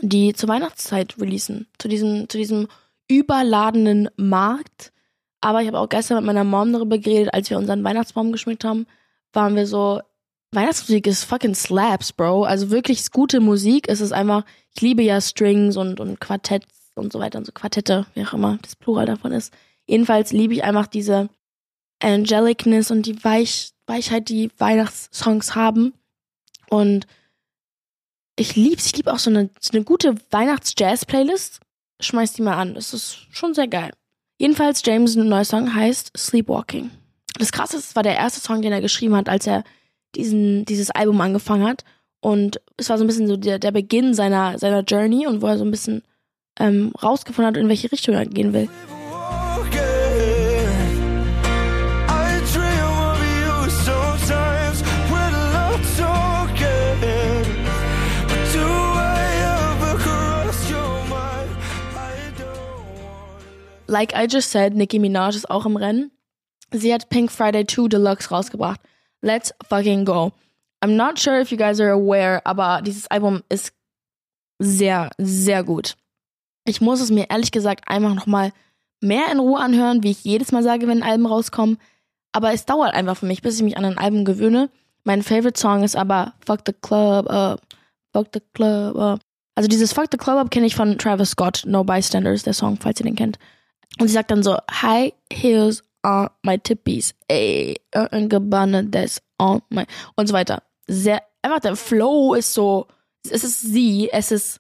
die 0.01 0.33
zur 0.33 0.49
Weihnachtszeit 0.49 1.15
releasen. 1.19 1.67
Zu 1.77 1.87
diesem, 1.87 2.29
zu 2.29 2.37
diesem 2.37 2.67
überladenen 3.07 4.09
Markt. 4.15 4.93
Aber 5.41 5.61
ich 5.61 5.67
habe 5.67 5.79
auch 5.79 5.89
gestern 5.89 6.17
mit 6.17 6.25
meiner 6.25 6.43
Mom 6.43 6.71
darüber 6.71 6.97
geredet, 6.97 7.33
als 7.33 7.49
wir 7.49 7.57
unseren 7.57 7.83
Weihnachtsbaum 7.83 8.31
geschmückt 8.31 8.63
haben, 8.63 8.85
waren 9.33 9.55
wir 9.55 9.65
so, 9.65 10.01
Weihnachtsmusik 10.53 11.07
ist 11.07 11.23
fucking 11.23 11.55
slaps, 11.55 12.11
Bro. 12.11 12.43
Also 12.43 12.71
wirklich 12.71 13.09
gute 13.11 13.39
Musik. 13.39 13.87
Es 13.87 14.01
ist 14.01 14.11
einfach, 14.11 14.43
ich 14.75 14.81
liebe 14.81 15.01
ja 15.01 15.21
Strings 15.21 15.77
und, 15.77 15.99
und 15.99 16.19
Quartetts 16.19 16.91
und 16.95 17.13
so 17.13 17.19
weiter 17.19 17.37
und 17.37 17.45
so 17.45 17.51
Quartette, 17.53 18.05
wie 18.13 18.25
auch 18.25 18.33
immer 18.33 18.59
das 18.61 18.75
Plural 18.75 19.05
davon 19.05 19.31
ist. 19.31 19.53
Jedenfalls 19.85 20.31
liebe 20.31 20.53
ich 20.53 20.63
einfach 20.63 20.87
diese 20.87 21.29
Angelicness 21.99 22.91
und 22.91 23.05
die 23.05 23.23
Weich, 23.23 23.71
Weichheit, 23.87 24.29
die 24.29 24.51
Weihnachtssongs 24.57 25.55
haben. 25.55 25.93
Und 26.69 27.07
ich 28.35 28.55
lieb's. 28.55 28.87
Ich 28.87 28.97
liebe 28.97 29.13
auch 29.13 29.19
so 29.19 29.29
eine, 29.29 29.49
so 29.59 29.71
eine 29.73 29.83
gute 29.83 30.15
Weihnachts-Jazz-Playlist. 30.31 31.59
Schmeiß 32.01 32.33
die 32.33 32.41
mal 32.41 32.57
an. 32.57 32.73
Das 32.73 32.93
ist 32.93 33.27
schon 33.31 33.53
sehr 33.53 33.67
geil. 33.67 33.91
Jedenfalls, 34.37 34.81
James' 34.83 35.15
neuer 35.15 35.45
Song 35.45 35.73
heißt 35.73 36.11
Sleepwalking. 36.17 36.89
Das 37.37 37.51
krasse 37.51 37.77
ist, 37.77 37.89
es 37.89 37.95
war 37.95 38.03
der 38.03 38.17
erste 38.17 38.41
Song, 38.41 38.61
den 38.61 38.73
er 38.73 38.81
geschrieben 38.81 39.15
hat, 39.15 39.29
als 39.29 39.47
er 39.47 39.63
diesen, 40.15 40.65
dieses 40.65 40.91
Album 40.91 41.19
angefangen 41.21 41.67
hat. 41.67 41.83
Und 42.19 42.61
es 42.77 42.89
war 42.89 42.97
so 42.97 43.03
ein 43.03 43.07
bisschen 43.07 43.27
so 43.27 43.37
der, 43.37 43.59
der 43.59 43.71
Beginn 43.71 44.13
seiner, 44.13 44.57
seiner 44.59 44.81
Journey 44.83 45.27
und 45.27 45.41
wo 45.41 45.47
er 45.47 45.57
so 45.57 45.65
ein 45.65 45.71
bisschen 45.71 46.03
ähm, 46.59 46.93
rausgefunden 47.01 47.55
hat, 47.55 47.61
in 47.61 47.69
welche 47.69 47.91
Richtung 47.91 48.15
er 48.15 48.25
gehen 48.25 48.53
will. 48.53 48.69
Like 63.87 64.13
I 64.15 64.25
just 64.25 64.51
said, 64.51 64.73
Nicki 64.73 64.99
Minaj 64.99 65.35
ist 65.35 65.49
auch 65.49 65.65
im 65.65 65.75
Rennen. 65.75 66.11
Sie 66.71 66.93
hat 66.93 67.09
Pink 67.09 67.29
Friday 67.29 67.67
2 67.67 67.89
Deluxe 67.89 68.29
rausgebracht. 68.29 68.79
Let's 69.21 69.53
fucking 69.67 70.05
go. 70.05 70.33
I'm 70.83 70.95
not 70.95 71.19
sure 71.19 71.39
if 71.39 71.51
you 71.51 71.57
guys 71.57 71.79
are 71.79 71.91
aware, 71.91 72.41
aber 72.43 72.81
dieses 72.81 73.07
Album 73.07 73.43
ist 73.49 73.73
sehr, 74.59 75.09
sehr 75.17 75.63
gut. 75.63 75.95
Ich 76.65 76.81
muss 76.81 77.01
es 77.01 77.11
mir 77.11 77.29
ehrlich 77.29 77.51
gesagt 77.51 77.87
einfach 77.87 78.13
nochmal 78.13 78.51
mehr 78.99 79.31
in 79.31 79.39
Ruhe 79.39 79.59
anhören, 79.59 80.03
wie 80.03 80.11
ich 80.11 80.23
jedes 80.23 80.51
Mal 80.51 80.63
sage, 80.63 80.87
wenn 80.87 81.03
Alben 81.03 81.25
rauskommen. 81.25 81.77
Aber 82.31 82.53
es 82.53 82.65
dauert 82.65 82.93
einfach 82.93 83.17
für 83.17 83.25
mich, 83.25 83.41
bis 83.41 83.57
ich 83.57 83.63
mich 83.63 83.77
an 83.77 83.85
ein 83.85 83.97
Album 83.97 84.25
gewöhne. 84.25 84.69
Mein 85.03 85.23
Favorite 85.23 85.59
Song 85.59 85.83
ist 85.83 85.95
aber 85.95 86.33
Fuck 86.45 86.61
the 86.65 86.73
Club 86.73 87.29
Up, 87.29 87.61
Fuck 88.13 88.27
the 88.33 88.41
Club 88.53 88.95
Up. 88.95 89.19
Also 89.55 89.67
dieses 89.67 89.93
Fuck 89.93 90.07
the 90.11 90.17
Club 90.17 90.37
Up 90.37 90.51
kenne 90.51 90.67
ich 90.67 90.75
von 90.75 90.97
Travis 90.97 91.31
Scott, 91.31 91.63
No 91.65 91.83
Bystanders, 91.83 92.43
der 92.43 92.53
Song, 92.53 92.77
falls 92.77 92.99
ihr 92.99 93.05
den 93.05 93.15
kennt. 93.15 93.37
Und 93.99 94.07
sie 94.07 94.13
sagt 94.13 94.31
dann 94.31 94.43
so, 94.43 94.57
High 94.71 95.13
Heels 95.31 95.83
on 96.03 96.29
my 96.43 96.57
tippies, 96.57 97.13
ey, 97.29 97.75
Gabbana, 97.93 98.89
that's 98.91 99.21
on 99.39 99.61
my, 99.69 99.85
und 100.15 100.27
so 100.27 100.33
weiter. 100.33 100.63
Sehr, 100.87 101.21
einfach 101.41 101.59
der 101.59 101.75
Flow 101.75 102.33
ist 102.33 102.53
so, 102.53 102.87
es 103.29 103.43
ist 103.43 103.61
sie, 103.61 104.09
es 104.11 104.31
ist 104.31 104.59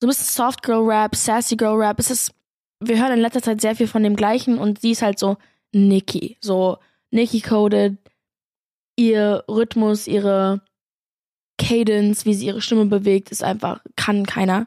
so 0.00 0.06
ein 0.06 0.08
bisschen 0.08 0.26
Soft 0.26 0.62
Girl 0.62 0.84
Rap, 0.84 1.14
Sassy 1.14 1.56
Girl 1.56 1.76
Rap, 1.76 1.98
es 1.98 2.10
ist, 2.10 2.32
wir 2.80 3.00
hören 3.00 3.12
in 3.12 3.20
letzter 3.20 3.42
Zeit 3.42 3.60
sehr 3.60 3.76
viel 3.76 3.86
von 3.86 4.02
dem 4.02 4.16
Gleichen 4.16 4.58
und 4.58 4.80
sie 4.80 4.90
ist 4.90 5.02
halt 5.02 5.18
so 5.18 5.36
Nikki, 5.72 6.36
so 6.40 6.78
Nikki 7.10 7.40
coded, 7.40 7.98
ihr 8.96 9.44
Rhythmus, 9.48 10.06
ihre 10.06 10.62
Cadence, 11.58 12.24
wie 12.24 12.34
sie 12.34 12.46
ihre 12.46 12.60
Stimme 12.60 12.86
bewegt, 12.86 13.30
ist 13.30 13.44
einfach, 13.44 13.80
kann 13.96 14.26
keiner. 14.26 14.66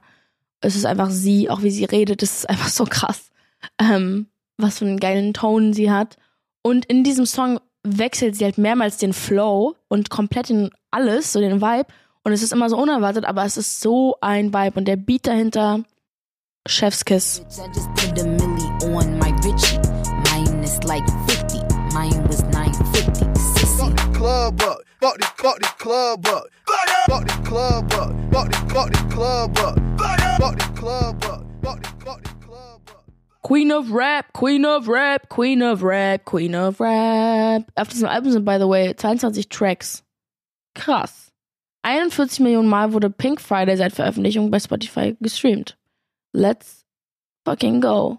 Es 0.62 0.76
ist 0.76 0.86
einfach 0.86 1.10
sie, 1.10 1.50
auch 1.50 1.62
wie 1.62 1.72
sie 1.72 1.86
redet, 1.86 2.22
das 2.22 2.40
ist 2.40 2.50
einfach 2.50 2.70
so 2.70 2.86
krass. 2.86 3.32
Ähm, 3.80 4.28
was 4.58 4.80
für 4.80 4.86
einen 4.86 5.00
geilen 5.00 5.34
Ton 5.34 5.74
sie 5.74 5.92
hat. 5.92 6.18
Und 6.62 6.86
in 6.86 7.04
diesem 7.04 7.26
Song 7.26 7.60
wechselt 7.84 8.36
sie 8.36 8.46
halt 8.46 8.58
mehrmals 8.58 8.98
den 8.98 9.14
Flow 9.14 9.76
und 9.88 10.10
komplett 10.10 10.50
in 10.50 10.72
alles, 10.92 11.34
so 11.34 11.40
den 11.40 11.62
Vibe. 11.62 11.88
Und 12.24 12.32
es 12.32 12.42
ist 12.42 12.54
immer 12.54 12.70
so 12.70 12.78
unerwartet, 12.78 13.26
aber 13.26 13.46
es 13.46 13.58
ist 13.58 13.82
so 13.82 14.16
ein 14.22 14.54
Vibe. 14.54 14.80
Und 14.80 14.88
der 14.88 14.96
Beat 14.96 15.28
dahinter, 15.28 15.84
Chefskiss. 16.68 17.46
Queen 33.46 33.72
of 33.72 33.92
Rap, 33.92 34.34
Queen 34.34 34.66
of 34.66 34.88
Rap, 34.88 35.30
Queen 35.30 35.62
of 35.62 35.84
Rap, 35.84 36.26
Queen 36.26 36.56
of 36.56 36.80
Rap. 36.80 37.72
Auf 37.76 37.90
diesem 37.90 38.10
Album 38.10 38.32
sind, 38.32 38.44
by 38.44 38.58
the 38.58 38.68
way, 38.68 38.96
22 38.96 39.50
Tracks. 39.50 40.04
Krass. 40.74 41.32
41 41.84 42.40
Millionen 42.40 42.68
Mal 42.68 42.92
wurde 42.92 43.12
Pink 43.12 43.40
Friday 43.40 43.78
seit 43.78 43.94
Veröffentlichung 43.94 44.50
bei 44.50 44.60
Spotify 44.60 45.16
gestreamt. 45.22 45.78
Let's 46.34 46.88
fucking 47.48 47.82
go. 47.82 48.18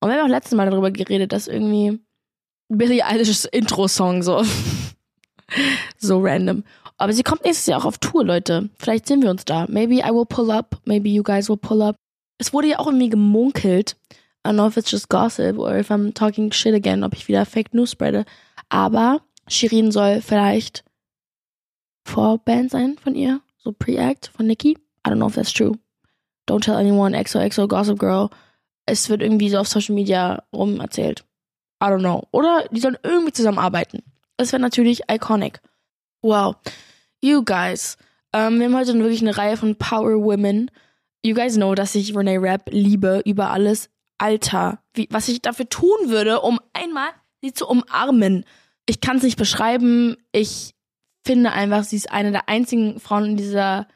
Und 0.00 0.10
wir 0.10 0.16
haben 0.16 0.26
auch 0.26 0.28
letztes 0.28 0.56
Mal 0.56 0.68
darüber 0.68 0.90
geredet, 0.90 1.32
dass 1.32 1.46
irgendwie 1.46 2.00
Billie 2.68 3.06
Eilish's 3.06 3.44
Intro-Song 3.44 4.24
so. 4.24 4.42
so 5.98 6.18
random. 6.18 6.64
Aber 6.96 7.12
sie 7.12 7.22
kommt 7.22 7.44
nächstes 7.44 7.66
Jahr 7.66 7.78
auch 7.78 7.84
auf 7.84 7.98
Tour, 7.98 8.24
Leute. 8.24 8.70
Vielleicht 8.80 9.06
sehen 9.06 9.22
wir 9.22 9.30
uns 9.30 9.44
da. 9.44 9.66
Maybe 9.68 9.98
I 9.98 10.10
will 10.12 10.26
pull 10.26 10.50
up. 10.50 10.80
Maybe 10.84 11.10
you 11.10 11.22
guys 11.22 11.48
will 11.48 11.58
pull 11.58 11.80
up. 11.80 11.94
Es 12.38 12.52
wurde 12.52 12.66
ja 12.66 12.80
auch 12.80 12.86
irgendwie 12.86 13.08
gemunkelt. 13.08 13.96
I 14.44 14.50
don't 14.50 14.56
know 14.56 14.66
if 14.66 14.76
it's 14.76 14.90
just 14.90 15.08
gossip 15.08 15.58
or 15.58 15.76
if 15.76 15.90
I'm 15.90 16.12
talking 16.12 16.50
shit 16.50 16.74
again, 16.74 17.04
ob 17.04 17.14
ich 17.14 17.28
wieder 17.28 17.44
Fake 17.44 17.74
News 17.74 17.90
spreade. 17.90 18.24
Aber 18.68 19.20
Shirin 19.48 19.90
soll 19.90 20.20
vielleicht 20.20 20.84
Vorband 22.04 22.70
sein 22.70 22.96
von 22.98 23.14
ihr. 23.14 23.40
So 23.58 23.72
Pre-Act 23.72 24.28
von 24.28 24.46
Nicki. 24.46 24.78
I 25.06 25.10
don't 25.10 25.18
know 25.18 25.28
if 25.28 25.34
that's 25.34 25.52
true. 25.52 25.74
Don't 26.46 26.62
tell 26.62 26.76
anyone, 26.76 27.12
XOXO, 27.12 27.68
Gossip 27.68 27.98
Girl. 27.98 28.30
Es 28.86 29.10
wird 29.10 29.20
irgendwie 29.20 29.50
so 29.50 29.58
auf 29.58 29.68
Social 29.68 29.94
Media 29.94 30.42
rum 30.52 30.80
erzählt. 30.80 31.24
I 31.82 31.86
don't 31.86 32.00
know. 32.00 32.26
Oder 32.30 32.64
die 32.70 32.80
sollen 32.80 32.96
irgendwie 33.02 33.32
zusammenarbeiten. 33.32 34.02
Das 34.38 34.52
wäre 34.52 34.62
natürlich 34.62 35.02
iconic. 35.10 35.60
Wow. 36.22 36.56
You 37.20 37.44
guys. 37.44 37.98
Ähm, 38.32 38.58
wir 38.58 38.66
haben 38.66 38.76
heute 38.76 38.94
wirklich 38.94 39.20
eine 39.20 39.36
Reihe 39.36 39.56
von 39.56 39.76
Power 39.76 40.22
Women. 40.24 40.70
You 41.22 41.34
guys 41.34 41.56
know, 41.56 41.74
dass 41.74 41.94
ich 41.94 42.16
Renee 42.16 42.38
Rapp 42.38 42.70
liebe 42.70 43.22
über 43.24 43.50
alles. 43.50 43.90
Alter, 44.18 44.82
wie, 44.94 45.08
was 45.10 45.28
ich 45.28 45.40
dafür 45.40 45.68
tun 45.68 46.08
würde, 46.08 46.40
um 46.40 46.60
einmal 46.72 47.08
sie 47.40 47.52
zu 47.52 47.66
umarmen. 47.66 48.44
Ich 48.86 49.00
kann 49.00 49.18
es 49.18 49.22
nicht 49.22 49.38
beschreiben. 49.38 50.16
Ich 50.32 50.74
finde 51.24 51.52
einfach, 51.52 51.84
sie 51.84 51.96
ist 51.96 52.10
eine 52.10 52.32
der 52.32 52.48
einzigen 52.48 53.00
Frauen 53.00 53.26
in 53.26 53.36
dieser 53.36 53.86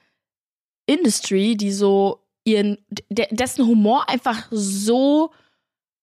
Industry, 0.86 1.56
die 1.56 1.72
so 1.72 2.20
ihren, 2.44 2.78
dessen 3.08 3.66
Humor 3.66 4.08
einfach 4.08 4.48
so 4.50 5.32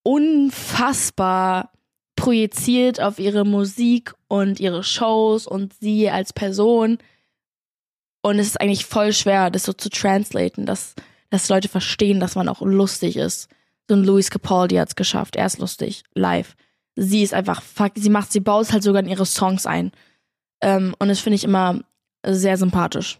unfassbar 0.03 1.71
projiziert 2.15 3.01
auf 3.01 3.19
ihre 3.19 3.45
Musik 3.45 4.13
und 4.27 4.59
ihre 4.59 4.83
Shows 4.83 5.47
und 5.47 5.73
sie 5.79 6.09
als 6.09 6.33
Person. 6.33 6.97
Und 8.21 8.39
es 8.39 8.47
ist 8.47 8.61
eigentlich 8.61 8.85
voll 8.85 9.13
schwer, 9.13 9.49
das 9.49 9.63
so 9.63 9.73
zu 9.73 9.89
translaten, 9.89 10.65
dass, 10.65 10.95
dass 11.29 11.49
Leute 11.49 11.69
verstehen, 11.69 12.19
dass 12.19 12.35
man 12.35 12.49
auch 12.49 12.61
lustig 12.61 13.15
ist. 13.15 13.47
Ein 13.89 14.03
Louis 14.03 14.29
Capaldi 14.29 14.75
hat 14.75 14.89
es 14.89 14.95
geschafft. 14.95 15.35
Er 15.35 15.45
ist 15.45 15.59
lustig, 15.59 16.03
live. 16.13 16.55
Sie 16.95 17.23
ist 17.23 17.33
einfach, 17.33 17.61
fuck, 17.61 17.93
sie 17.95 18.09
macht, 18.09 18.31
sie 18.31 18.39
baut 18.39 18.71
halt 18.71 18.83
sogar 18.83 19.01
in 19.01 19.09
ihre 19.09 19.25
Songs 19.25 19.65
ein. 19.65 19.91
Ähm, 20.61 20.95
und 20.99 21.07
das 21.07 21.19
finde 21.19 21.35
ich 21.35 21.43
immer 21.43 21.79
sehr 22.25 22.57
sympathisch. 22.57 23.19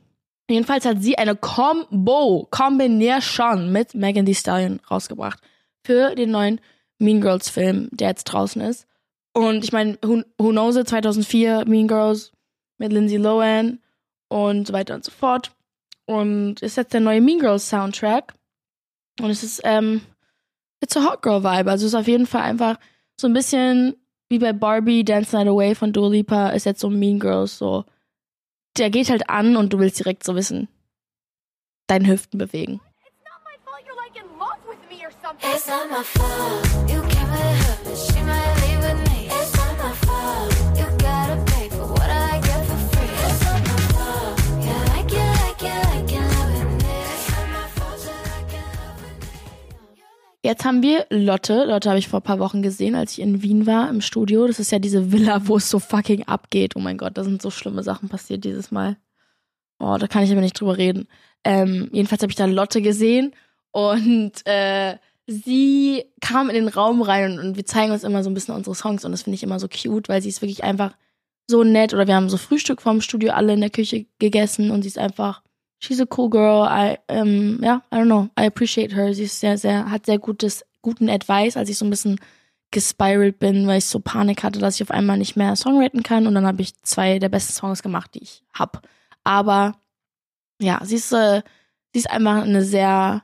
Jedenfalls 0.50 0.86
hat 0.86 1.02
sie 1.02 1.18
eine 1.18 1.36
Combo, 1.36 2.48
Combination 2.50 3.72
mit 3.72 3.94
Megan 3.94 4.26
Thee 4.26 4.34
Stallion 4.34 4.80
rausgebracht 4.90 5.40
für 5.86 6.16
den 6.16 6.32
neuen 6.32 6.60
Mean 6.98 7.22
Girls 7.22 7.50
Film, 7.50 7.88
der 7.92 8.10
jetzt 8.10 8.26
draußen 8.26 8.62
ist. 8.62 8.88
Und 9.34 9.64
ich 9.64 9.72
meine, 9.72 9.98
who, 10.04 10.24
who 10.38 10.50
knows 10.50 10.76
it, 10.76 10.90
2004 10.90 11.66
Mean 11.66 11.88
Girls 11.88 12.32
mit 12.78 12.92
Lindsay 12.92 13.18
Lohan 13.18 13.80
und 14.28 14.68
so 14.68 14.74
weiter 14.74 14.96
und 14.96 15.06
so 15.06 15.12
fort. 15.12 15.52
Und 16.06 16.62
ist 16.62 16.78
jetzt 16.78 16.94
der 16.94 17.02
neue 17.02 17.22
Mean 17.22 17.40
Girls 17.40 17.70
Soundtrack. 17.70 18.34
Und 19.22 19.30
es 19.30 19.44
ist, 19.44 19.62
ähm, 19.64 20.02
it's 20.82 20.96
a 20.96 21.02
Hot 21.02 21.22
Girl 21.22 21.44
Vibe. 21.44 21.70
Also 21.70 21.86
es 21.86 21.94
ist 21.94 22.00
auf 22.00 22.08
jeden 22.08 22.26
Fall 22.26 22.42
einfach 22.42 22.78
so 23.20 23.28
ein 23.28 23.34
bisschen 23.34 23.96
wie 24.30 24.40
bei 24.40 24.54
Barbie 24.54 25.04
Dance 25.04 25.36
Night 25.36 25.48
Away 25.48 25.76
von 25.76 25.92
Dua 25.92 26.10
Lipa 26.10 26.50
ist 26.50 26.66
jetzt 26.66 26.82
so 26.82 26.90
Mean 26.90 27.20
Girls 27.20 27.58
so. 27.58 27.86
Der 28.78 28.90
geht 28.90 29.10
halt 29.10 29.30
an 29.30 29.56
und 29.58 29.74
du 29.74 29.80
willst 29.80 30.00
direkt 30.00 30.24
so 30.24 30.36
wissen, 30.36 30.68
deine 31.88 32.08
Hüften 32.08 32.38
bewegen. 32.38 32.80
It's 35.42 35.68
not 35.68 35.90
my 35.92 36.04
fault. 36.04 36.90
You 36.90 37.02
came 37.04 37.32
with 37.32 37.40
her, 37.40 37.78
but 37.84 37.98
she 37.98 38.20
might 38.24 38.56
leave 38.62 38.82
with 38.82 39.10
me. 39.12 39.29
Jetzt 50.42 50.64
haben 50.64 50.82
wir 50.82 51.06
Lotte. 51.10 51.66
Lotte 51.66 51.90
habe 51.90 52.00
ich 52.00 52.08
vor 52.08 52.22
ein 52.22 52.24
paar 52.24 52.40
Wochen 52.40 52.62
gesehen, 52.62 52.96
als 52.96 53.14
ich 53.14 53.20
in 53.20 53.42
Wien 53.42 53.66
war 53.68 53.90
im 53.90 54.00
Studio. 54.00 54.48
Das 54.48 54.60
ist 54.60 54.72
ja 54.72 54.80
diese 54.80 55.12
Villa, 55.12 55.48
wo 55.48 55.58
es 55.58 55.70
so 55.70 55.80
fucking 55.80 56.24
abgeht. 56.24 56.76
Oh 56.76 56.80
mein 56.80 56.98
Gott, 56.98 57.18
da 57.18 57.24
sind 57.24 57.42
so 57.42 57.52
schlimme 57.52 57.84
Sachen 57.84 58.08
passiert 58.08 58.46
dieses 58.46 58.72
Mal. 58.72 58.98
Oh, 59.80 59.98
da 60.00 60.08
kann 60.08 60.24
ich 60.24 60.32
aber 60.32 60.42
nicht 60.42 60.60
drüber 60.60 60.78
reden. 60.78 61.08
Ähm, 61.44 61.90
jedenfalls 61.92 62.22
habe 62.22 62.32
ich 62.32 62.38
da 62.38 62.46
Lotte 62.46 62.82
gesehen 62.82 63.34
und 63.72 64.34
äh, 64.46 64.98
sie 65.28 66.06
kam 66.22 66.50
in 66.50 66.56
den 66.56 66.68
Raum 66.68 67.02
rein 67.02 67.32
und, 67.32 67.40
und, 67.40 67.58
wir 67.58 67.66
zeigen 67.66 67.92
uns 67.92 68.04
immer 68.04 68.24
so 68.24 68.30
ein 68.30 68.34
bisschen 68.34 68.56
unsere 68.56 68.76
Songs 68.76 69.06
und 69.06 69.12
das 69.12 69.24
finde 69.24 69.36
ich 69.36 69.44
immer 69.44 69.60
so 69.60 69.68
cute, 69.68 70.10
weil 70.10 70.22
sie 70.22 70.30
ist 70.30 70.42
wirklich 70.42 70.64
einfach 70.64 70.98
so 71.48 71.64
nett 71.64 71.94
oder 71.94 72.08
wir 72.08 72.16
haben 72.16 72.30
so 72.30 72.38
Frühstück 72.38 72.82
vom 72.82 73.02
Studio 73.02 73.32
alle 73.32 73.54
in 73.54 73.62
der 73.62 73.70
Küche 73.70 74.06
gegessen 74.20 74.72
und 74.72 74.82
sie 74.82 74.90
ist 74.90 74.98
einfach 74.98 75.44
she's 75.80 76.00
a 76.00 76.08
cool 76.18 76.30
girl. 76.30 76.64
I 76.64 76.98
um, 77.10 77.60
ja, 77.64 77.82
I 77.92 77.98
don't 77.98 78.06
know, 78.06 78.30
I 78.38 78.46
appreciate 78.46 78.96
her. 78.96 79.14
Sie 79.14 79.24
ist 79.24 79.40
sehr 79.40 79.58
sehr 79.58 79.90
hat 79.90 80.06
sehr 80.06 80.20
gutes 80.20 80.64
guten 80.82 81.10
Advice, 81.10 81.58
als 81.58 81.70
ich 81.70 81.78
so 81.78 81.86
ein 81.86 81.90
bisschen 81.90 82.20
gespiralt 82.72 83.40
bin, 83.40 83.66
weil 83.66 83.80
ich 83.80 83.86
so 83.86 84.00
Panik 84.00 84.44
hatte, 84.44 84.60
dass 84.60 84.76
ich 84.76 84.84
auf 84.84 84.92
einmal 84.92 85.18
nicht 85.18 85.36
mehr 85.36 85.56
songwriten 85.56 86.04
kann 86.04 86.28
und 86.28 86.36
dann 86.36 86.46
habe 86.46 86.62
ich 86.62 86.80
zwei 86.84 87.18
der 87.18 87.30
besten 87.30 87.54
Songs 87.54 87.82
gemacht, 87.82 88.12
die 88.14 88.24
ich 88.24 88.44
hab. 88.54 88.88
Aber 89.24 89.76
ja, 90.62 90.80
sie 90.84 90.96
ist 90.96 91.12
äh, 91.12 91.42
sie 91.94 92.00
ist 92.00 92.10
einfach 92.12 92.44
eine 92.44 92.64
sehr 92.64 93.24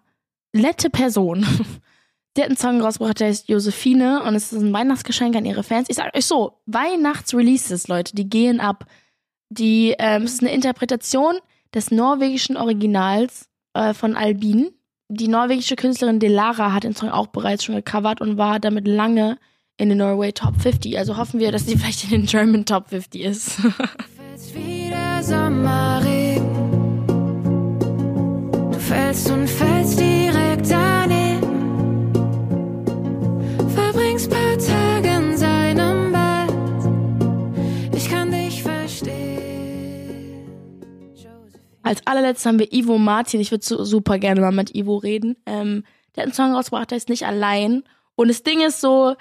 nette 0.54 0.90
Person. 0.90 1.46
Die 2.38 2.42
hat 2.42 2.50
einen 2.50 2.58
Song 2.58 2.82
rausgebracht, 2.82 3.22
der 3.22 3.30
heißt 3.30 3.48
Josephine 3.48 4.22
und 4.24 4.36
es 4.36 4.52
ist 4.52 4.62
ein 4.62 4.74
Weihnachtsgeschenk 4.74 5.38
an 5.38 5.46
ihre 5.46 5.64
Fans. 5.64 5.88
Ich 5.88 5.96
sag 5.96 6.14
euch 6.14 6.26
so, 6.26 6.60
Weihnachtsreleases, 6.66 7.88
Leute, 7.88 8.14
die 8.14 8.28
gehen 8.28 8.60
ab. 8.60 8.88
Die, 9.48 9.96
ähm, 10.00 10.24
es 10.24 10.34
ist 10.34 10.42
eine 10.42 10.52
Interpretation 10.52 11.38
des 11.76 11.92
norwegischen 11.92 12.58
Originals 12.58 13.48
äh, 13.74 13.94
von 13.94 14.16
Albin. 14.16 14.72
Die 15.10 15.28
norwegische 15.28 15.76
Künstlerin 15.76 16.20
Delara 16.20 16.74
hat 16.74 16.84
den 16.84 16.96
Song 16.96 17.10
auch 17.10 17.28
bereits 17.28 17.64
schon 17.64 17.76
gecovert 17.76 18.22
und 18.22 18.38
war 18.38 18.60
damit 18.60 18.88
lange 18.88 19.38
in 19.78 19.90
den 19.90 20.00
Norway 20.00 20.32
Top 20.32 20.60
50. 20.60 20.98
Also 20.98 21.18
hoffen 21.18 21.40
wir, 21.40 21.52
dass 21.52 21.68
sie 21.68 21.78
vielleicht 21.78 22.06
in 22.06 22.10
den 22.10 22.26
German 22.26 22.66
Top 22.66 22.90
50 22.90 23.22
ist. 23.22 23.60
wieder 24.54 25.22
Sommerregen. 25.22 27.08
Du 28.72 28.80
fällst 28.80 29.30
und 29.30 29.48
fällst 29.48 30.00
direkt 30.00 30.25
Als 41.86 42.06
allerletztes 42.08 42.48
haben 42.48 42.58
wir 42.58 42.74
Ivo 42.74 42.98
Martin. 42.98 43.40
Ich 43.40 43.52
würde 43.52 43.64
super 43.64 44.18
gerne 44.18 44.42
mal 44.42 44.52
mit 44.52 44.74
Ivo 44.74 44.98
reden. 44.98 45.38
Ähm, 45.46 45.84
der 46.16 46.24
hat 46.24 46.26
einen 46.26 46.34
Song 46.34 46.56
rausgebracht, 46.56 46.90
der 46.90 46.98
ist 46.98 47.10
nicht 47.10 47.28
allein. 47.28 47.84
Und 48.16 48.30
das 48.30 48.42
Ding 48.42 48.62
ist 48.66 48.82
so, 48.82 49.16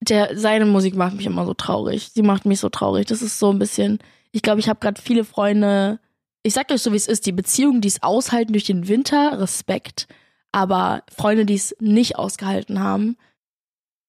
der, 0.00 0.38
seine 0.38 0.66
Musik 0.66 0.94
macht 0.94 1.16
mich 1.16 1.26
immer 1.26 1.44
so 1.44 1.52
traurig. 1.52 2.10
Sie 2.14 2.22
macht 2.22 2.46
mich 2.46 2.60
so 2.60 2.68
traurig. 2.68 3.06
Das 3.06 3.22
ist 3.22 3.40
so 3.40 3.50
ein 3.50 3.58
bisschen, 3.58 3.98
ich 4.30 4.42
glaube, 4.42 4.60
ich 4.60 4.68
habe 4.68 4.78
gerade 4.78 5.02
viele 5.02 5.24
Freunde. 5.24 5.98
Ich 6.44 6.54
sag 6.54 6.70
euch 6.70 6.80
so, 6.80 6.92
wie 6.92 6.96
es 6.96 7.08
ist. 7.08 7.26
Die 7.26 7.32
Beziehungen, 7.32 7.80
die 7.80 7.88
es 7.88 8.04
aushalten 8.04 8.52
durch 8.52 8.66
den 8.66 8.86
Winter, 8.86 9.40
Respekt. 9.40 10.06
Aber 10.52 11.02
Freunde, 11.12 11.44
die 11.44 11.56
es 11.56 11.74
nicht 11.80 12.16
ausgehalten 12.16 12.78
haben, 12.78 13.16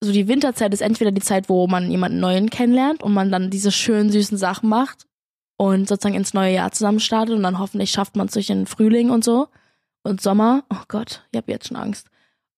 so 0.03 0.11
die 0.11 0.27
Winterzeit 0.27 0.71
ist 0.71 0.81
entweder 0.81 1.11
die 1.11 1.21
Zeit, 1.21 1.49
wo 1.49 1.65
man 1.65 1.89
jemanden 1.89 2.19
Neuen 2.19 2.51
kennenlernt 2.51 3.01
und 3.01 3.15
man 3.15 3.31
dann 3.31 3.49
diese 3.49 3.71
schönen, 3.71 4.11
süßen 4.11 4.37
Sachen 4.37 4.69
macht 4.69 5.06
und 5.57 5.87
sozusagen 5.87 6.15
ins 6.15 6.33
neue 6.33 6.53
Jahr 6.53 6.71
zusammen 6.71 6.99
startet 6.99 7.35
und 7.35 7.43
dann 7.43 7.59
hoffentlich 7.59 7.91
schafft 7.91 8.15
man 8.15 8.27
es 8.27 8.33
durch 8.33 8.47
den 8.47 8.67
Frühling 8.67 9.09
und 9.09 9.23
so 9.23 9.47
und 10.03 10.21
Sommer. 10.21 10.63
Oh 10.69 10.83
Gott, 10.87 11.23
ich 11.31 11.37
habe 11.37 11.51
jetzt 11.51 11.67
schon 11.67 11.77
Angst. 11.77 12.07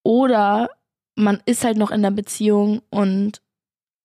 Oder 0.02 0.70
man 1.16 1.42
ist 1.46 1.64
halt 1.64 1.76
noch 1.76 1.90
in 1.90 2.02
der 2.02 2.10
Beziehung 2.10 2.82
und 2.90 3.42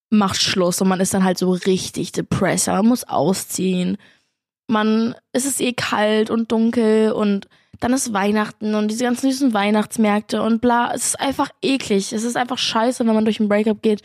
macht 0.09 0.41
Schluss 0.41 0.81
und 0.81 0.87
man 0.87 0.99
ist 0.99 1.13
dann 1.13 1.23
halt 1.23 1.37
so 1.37 1.51
richtig 1.51 2.11
depressed. 2.11 2.67
Man 2.67 2.87
muss 2.87 3.03
ausziehen. 3.03 3.97
Man, 4.67 5.15
es 5.31 5.45
ist 5.45 5.61
eh 5.61 5.73
kalt 5.73 6.29
und 6.29 6.51
dunkel 6.51 7.11
und 7.11 7.47
dann 7.79 7.93
ist 7.93 8.13
Weihnachten 8.13 8.73
und 8.73 8.89
diese 8.89 9.03
ganzen 9.03 9.29
süßen 9.29 9.53
Weihnachtsmärkte 9.53 10.41
und 10.41 10.61
bla. 10.61 10.93
Es 10.93 11.07
ist 11.07 11.19
einfach 11.19 11.49
eklig. 11.61 12.13
Es 12.13 12.23
ist 12.23 12.37
einfach 12.37 12.57
scheiße, 12.57 13.05
wenn 13.05 13.13
man 13.13 13.25
durch 13.25 13.39
ein 13.39 13.49
Breakup 13.49 13.81
geht. 13.81 14.01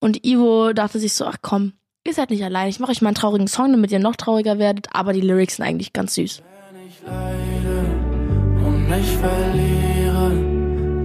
Und 0.00 0.24
Ivo 0.24 0.72
dachte 0.72 0.98
sich 0.98 1.14
so, 1.14 1.26
ach 1.26 1.38
komm, 1.42 1.74
ihr 2.06 2.14
seid 2.14 2.30
nicht 2.30 2.44
allein. 2.44 2.68
Ich 2.68 2.80
mache 2.80 2.92
euch 2.92 3.02
mal 3.02 3.08
einen 3.08 3.16
traurigen 3.16 3.48
Song, 3.48 3.72
damit 3.72 3.92
ihr 3.92 3.98
noch 3.98 4.16
trauriger 4.16 4.58
werdet. 4.58 4.88
Aber 4.92 5.12
die 5.12 5.20
Lyrics 5.20 5.56
sind 5.56 5.64
eigentlich 5.64 5.92
ganz 5.92 6.14
süß. 6.14 6.42
Wenn 6.72 6.88
ich 6.88 7.00
leide 7.06 8.66
und 8.66 8.88
mich 8.88 9.16
verliere, 9.16 10.32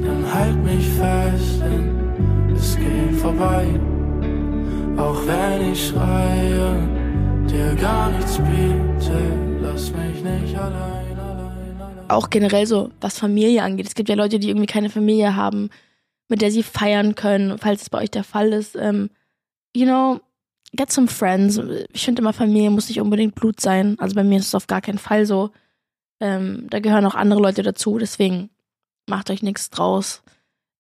dann 0.05 0.33
halt 0.33 0.63
mich 0.63 0.87
fest, 0.89 1.61
denn 1.61 2.55
es 2.55 2.75
geht 2.77 3.19
vorbei. 3.19 3.65
Auch 4.97 5.21
wenn 5.27 5.73
ich 5.73 5.87
schreie, 5.87 6.87
dir 7.49 7.75
gar 7.75 8.09
nichts 8.11 8.37
biete, 8.37 9.19
lass 9.61 9.91
mich 9.91 10.23
nicht 10.23 10.57
allein 10.57 11.05
auch 12.07 12.29
generell 12.29 12.65
so, 12.65 12.91
was 13.01 13.19
Familie 13.19 13.63
angeht. 13.63 13.87
Es 13.87 13.95
gibt 13.95 14.09
ja 14.09 14.15
Leute, 14.15 14.39
die 14.39 14.49
irgendwie 14.49 14.67
keine 14.67 14.89
Familie 14.89 15.35
haben, 15.35 15.69
mit 16.27 16.41
der 16.41 16.51
sie 16.51 16.63
feiern 16.63 17.15
können, 17.15 17.57
falls 17.57 17.83
es 17.83 17.89
bei 17.89 17.99
euch 17.99 18.11
der 18.11 18.23
Fall 18.23 18.53
ist. 18.53 18.75
Ähm, 18.75 19.09
you 19.75 19.85
know, 19.85 20.19
get 20.75 20.91
some 20.91 21.08
friends. 21.08 21.60
Ich 21.94 22.05
finde 22.05 22.22
immer, 22.22 22.34
Familie 22.34 22.70
muss 22.70 22.89
nicht 22.89 23.01
unbedingt 23.01 23.36
Blut 23.36 23.60
sein. 23.60 23.96
Also 24.00 24.15
bei 24.15 24.24
mir 24.24 24.39
ist 24.39 24.48
es 24.48 24.55
auf 24.55 24.67
gar 24.67 24.82
keinen 24.82 24.98
Fall 24.98 25.25
so. 25.25 25.51
Ähm, 26.20 26.67
da 26.70 26.79
gehören 26.79 27.05
auch 27.05 27.15
andere 27.15 27.41
Leute 27.41 27.62
dazu, 27.63 27.98
deswegen 27.98 28.50
macht 29.08 29.29
euch 29.29 29.44
nichts 29.44 29.70
draus. 29.70 30.24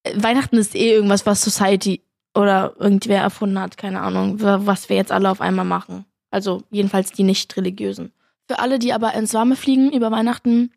Äh, 0.03 0.13
Weihnachten 0.15 0.57
ist 0.57 0.75
eh 0.75 0.93
irgendwas, 0.93 1.25
was 1.25 1.41
Society 1.41 2.01
oder 2.33 2.75
irgendwer 2.79 3.21
erfunden 3.21 3.59
hat, 3.59 3.77
keine 3.77 4.01
Ahnung, 4.01 4.41
was 4.41 4.89
wir 4.89 4.97
jetzt 4.97 5.11
alle 5.11 5.29
auf 5.29 5.41
einmal 5.41 5.65
machen. 5.65 6.05
Also 6.31 6.63
jedenfalls 6.69 7.11
die 7.11 7.23
nicht 7.23 7.55
religiösen. 7.55 8.11
Für 8.49 8.59
alle, 8.59 8.77
die 8.77 8.93
aber 8.93 9.13
ins 9.13 9.33
Warme 9.33 9.55
fliegen 9.55 9.91
über 9.93 10.11
Weihnachten, 10.11 10.71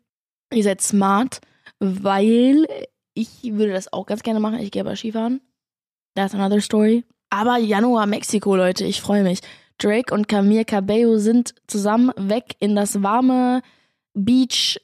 ihr 0.53 0.63
seid 0.63 0.81
smart, 0.81 1.41
weil 1.79 2.65
ich 3.13 3.43
würde 3.43 3.73
das 3.73 3.91
auch 3.91 4.05
ganz 4.05 4.23
gerne 4.23 4.39
machen. 4.39 4.59
Ich 4.59 4.71
gehe 4.71 4.81
aber 4.81 4.95
Skifahren. 4.95 5.41
That's 6.15 6.33
another 6.33 6.61
story. 6.61 7.03
Aber 7.29 7.57
Januar 7.57 8.07
Mexiko, 8.07 8.55
Leute, 8.55 8.85
ich 8.85 9.01
freue 9.01 9.23
mich. 9.23 9.39
Drake 9.77 10.13
und 10.13 10.27
Camille 10.27 10.65
Cabello 10.65 11.17
sind 11.17 11.53
zusammen 11.67 12.11
weg 12.17 12.55
in 12.59 12.75
das 12.75 13.01
warme 13.01 13.61
Beach, 14.13 14.79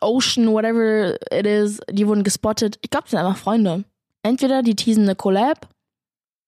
Ocean, 0.00 0.52
whatever 0.52 1.16
it 1.30 1.46
is. 1.46 1.80
Die 1.90 2.06
wurden 2.06 2.24
gespottet. 2.24 2.78
Ich 2.82 2.90
glaube, 2.90 3.04
die 3.04 3.10
sind 3.10 3.20
einfach 3.20 3.36
Freunde. 3.36 3.84
Entweder 4.22 4.62
die 4.62 4.74
teasen 4.74 5.04
eine 5.04 5.14
Collab 5.14 5.68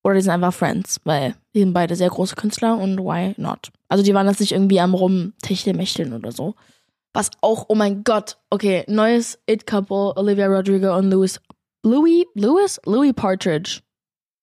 oder 0.02 0.14
die 0.14 0.22
sind 0.22 0.32
einfach 0.32 0.54
Friends, 0.54 1.00
weil 1.04 1.34
die 1.54 1.60
sind 1.60 1.74
beide 1.74 1.94
sehr 1.94 2.08
große 2.08 2.34
Künstler 2.34 2.78
und 2.78 2.98
why 2.98 3.34
not? 3.36 3.70
Also 3.88 4.02
die 4.02 4.14
waren 4.14 4.26
jetzt 4.26 4.40
nicht 4.40 4.52
irgendwie 4.52 4.80
am 4.80 4.94
rumtichtelmächteln 4.94 6.12
oder 6.12 6.32
so. 6.32 6.54
Was 7.12 7.30
auch, 7.40 7.66
oh 7.68 7.74
mein 7.74 8.04
Gott, 8.04 8.38
okay, 8.50 8.84
neues 8.88 9.38
It-Couple, 9.46 10.16
Olivia 10.16 10.46
Rodrigo 10.46 10.96
und 10.96 11.10
Louis, 11.10 11.40
Louis, 11.82 12.24
Louis? 12.34 12.80
Louis 12.84 13.12
Partridge. 13.12 13.80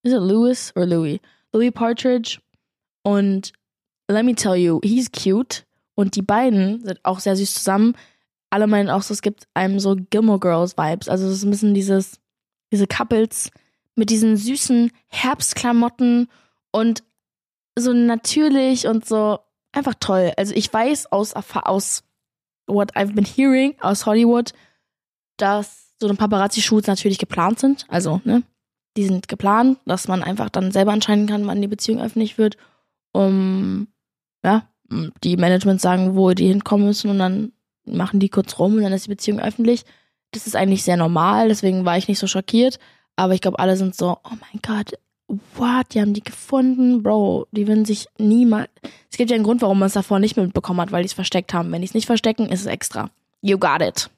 Is 0.05 0.13
it 0.13 0.21
Louis 0.21 0.71
or 0.75 0.85
Louis? 0.85 1.19
Louis 1.51 1.71
Partridge. 1.71 2.39
Und 3.03 3.51
let 4.07 4.23
me 4.23 4.35
tell 4.35 4.55
you, 4.55 4.79
he's 4.83 5.11
cute. 5.11 5.65
Und 5.95 6.15
die 6.15 6.21
beiden 6.21 6.85
sind 6.85 6.99
auch 7.03 7.19
sehr 7.19 7.35
süß 7.35 7.55
zusammen. 7.55 7.95
Alle 8.51 8.67
meinen 8.67 8.89
auch 8.89 9.01
so, 9.01 9.13
es 9.13 9.21
gibt 9.21 9.47
einem 9.55 9.79
so 9.79 9.95
Gilmore 9.95 10.39
Girls 10.39 10.77
Vibes. 10.77 11.09
Also 11.09 11.27
es 11.27 11.49
bisschen 11.49 11.73
dieses, 11.73 12.19
diese 12.71 12.85
Couples 12.85 13.49
mit 13.95 14.09
diesen 14.09 14.37
süßen 14.37 14.91
Herbstklamotten 15.07 16.29
und 16.71 17.03
so 17.77 17.91
natürlich 17.93 18.87
und 18.87 19.05
so 19.05 19.39
einfach 19.71 19.95
toll. 19.99 20.33
Also 20.37 20.53
ich 20.53 20.71
weiß 20.71 21.11
aus, 21.11 21.33
aus 21.33 22.03
what 22.67 22.95
I've 22.95 23.13
been 23.13 23.25
hearing 23.25 23.75
aus 23.79 24.05
Hollywood, 24.05 24.53
dass 25.37 25.93
so 25.99 26.07
eine 26.07 26.15
Paparazzi-Shoots 26.15 26.87
natürlich 26.87 27.17
geplant 27.17 27.59
sind. 27.59 27.85
Also, 27.89 28.21
ne? 28.23 28.43
Die 28.97 29.05
sind 29.05 29.27
geplant, 29.27 29.77
dass 29.85 30.07
man 30.07 30.23
einfach 30.23 30.49
dann 30.49 30.71
selber 30.71 30.93
entscheiden 30.93 31.27
kann, 31.27 31.45
wann 31.47 31.61
die 31.61 31.67
Beziehung 31.67 32.01
öffentlich 32.01 32.37
wird. 32.37 32.57
Um, 33.11 33.87
ja, 34.43 34.67
die 35.23 35.37
Management 35.37 35.81
sagen, 35.81 36.15
wo 36.15 36.31
die 36.31 36.47
hinkommen 36.47 36.85
müssen 36.85 37.09
und 37.09 37.19
dann 37.19 37.51
machen 37.85 38.19
die 38.19 38.29
kurz 38.29 38.59
rum 38.59 38.75
und 38.75 38.83
dann 38.83 38.93
ist 38.93 39.05
die 39.05 39.11
Beziehung 39.11 39.39
öffentlich. 39.39 39.83
Das 40.31 40.47
ist 40.47 40.55
eigentlich 40.55 40.83
sehr 40.83 40.97
normal, 40.97 41.47
deswegen 41.47 41.85
war 41.85 41.97
ich 41.97 42.07
nicht 42.07 42.19
so 42.19 42.27
schockiert. 42.27 42.79
Aber 43.15 43.33
ich 43.33 43.41
glaube, 43.41 43.59
alle 43.59 43.77
sind 43.77 43.95
so, 43.95 44.17
oh 44.23 44.35
mein 44.41 44.61
Gott, 44.61 44.93
what, 45.27 45.93
die 45.93 46.01
haben 46.01 46.13
die 46.13 46.23
gefunden, 46.23 47.01
Bro, 47.01 47.47
die 47.51 47.67
würden 47.67 47.85
sich 47.85 48.07
niemals. 48.17 48.69
Es 49.09 49.17
gibt 49.17 49.29
ja 49.29 49.35
einen 49.35 49.45
Grund, 49.45 49.61
warum 49.61 49.79
man 49.79 49.87
es 49.87 49.93
davor 49.93 50.19
nicht 50.19 50.37
mitbekommen 50.37 50.81
hat, 50.81 50.91
weil 50.91 51.03
die 51.03 51.07
es 51.07 51.13
versteckt 51.13 51.53
haben. 51.53 51.71
Wenn 51.71 51.81
die 51.81 51.87
es 51.87 51.93
nicht 51.93 52.05
verstecken, 52.05 52.47
ist 52.49 52.61
es 52.61 52.65
extra. 52.65 53.09
You 53.41 53.57
got 53.57 53.81
it. 53.81 54.09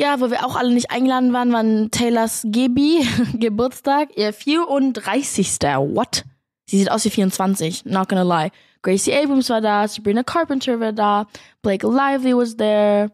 Ja, 0.00 0.18
wo 0.18 0.30
wir 0.30 0.46
auch 0.46 0.56
alle 0.56 0.72
nicht 0.72 0.90
eingeladen 0.90 1.34
waren, 1.34 1.52
waren 1.52 1.90
Taylors 1.90 2.40
Gebi 2.46 3.06
Geburtstag, 3.34 4.16
ihr 4.16 4.32
34. 4.32 5.58
What? 5.60 6.24
Sie 6.64 6.78
sieht 6.78 6.90
aus 6.90 7.04
wie 7.04 7.10
24, 7.10 7.84
not 7.84 8.08
gonna 8.08 8.22
lie. 8.22 8.50
Gracie 8.80 9.12
Abrams 9.12 9.50
war 9.50 9.60
da, 9.60 9.86
Sabrina 9.86 10.22
Carpenter 10.22 10.80
war 10.80 10.94
da, 10.94 11.26
Blake 11.60 11.86
Lively 11.86 12.34
was 12.34 12.56
there, 12.56 13.12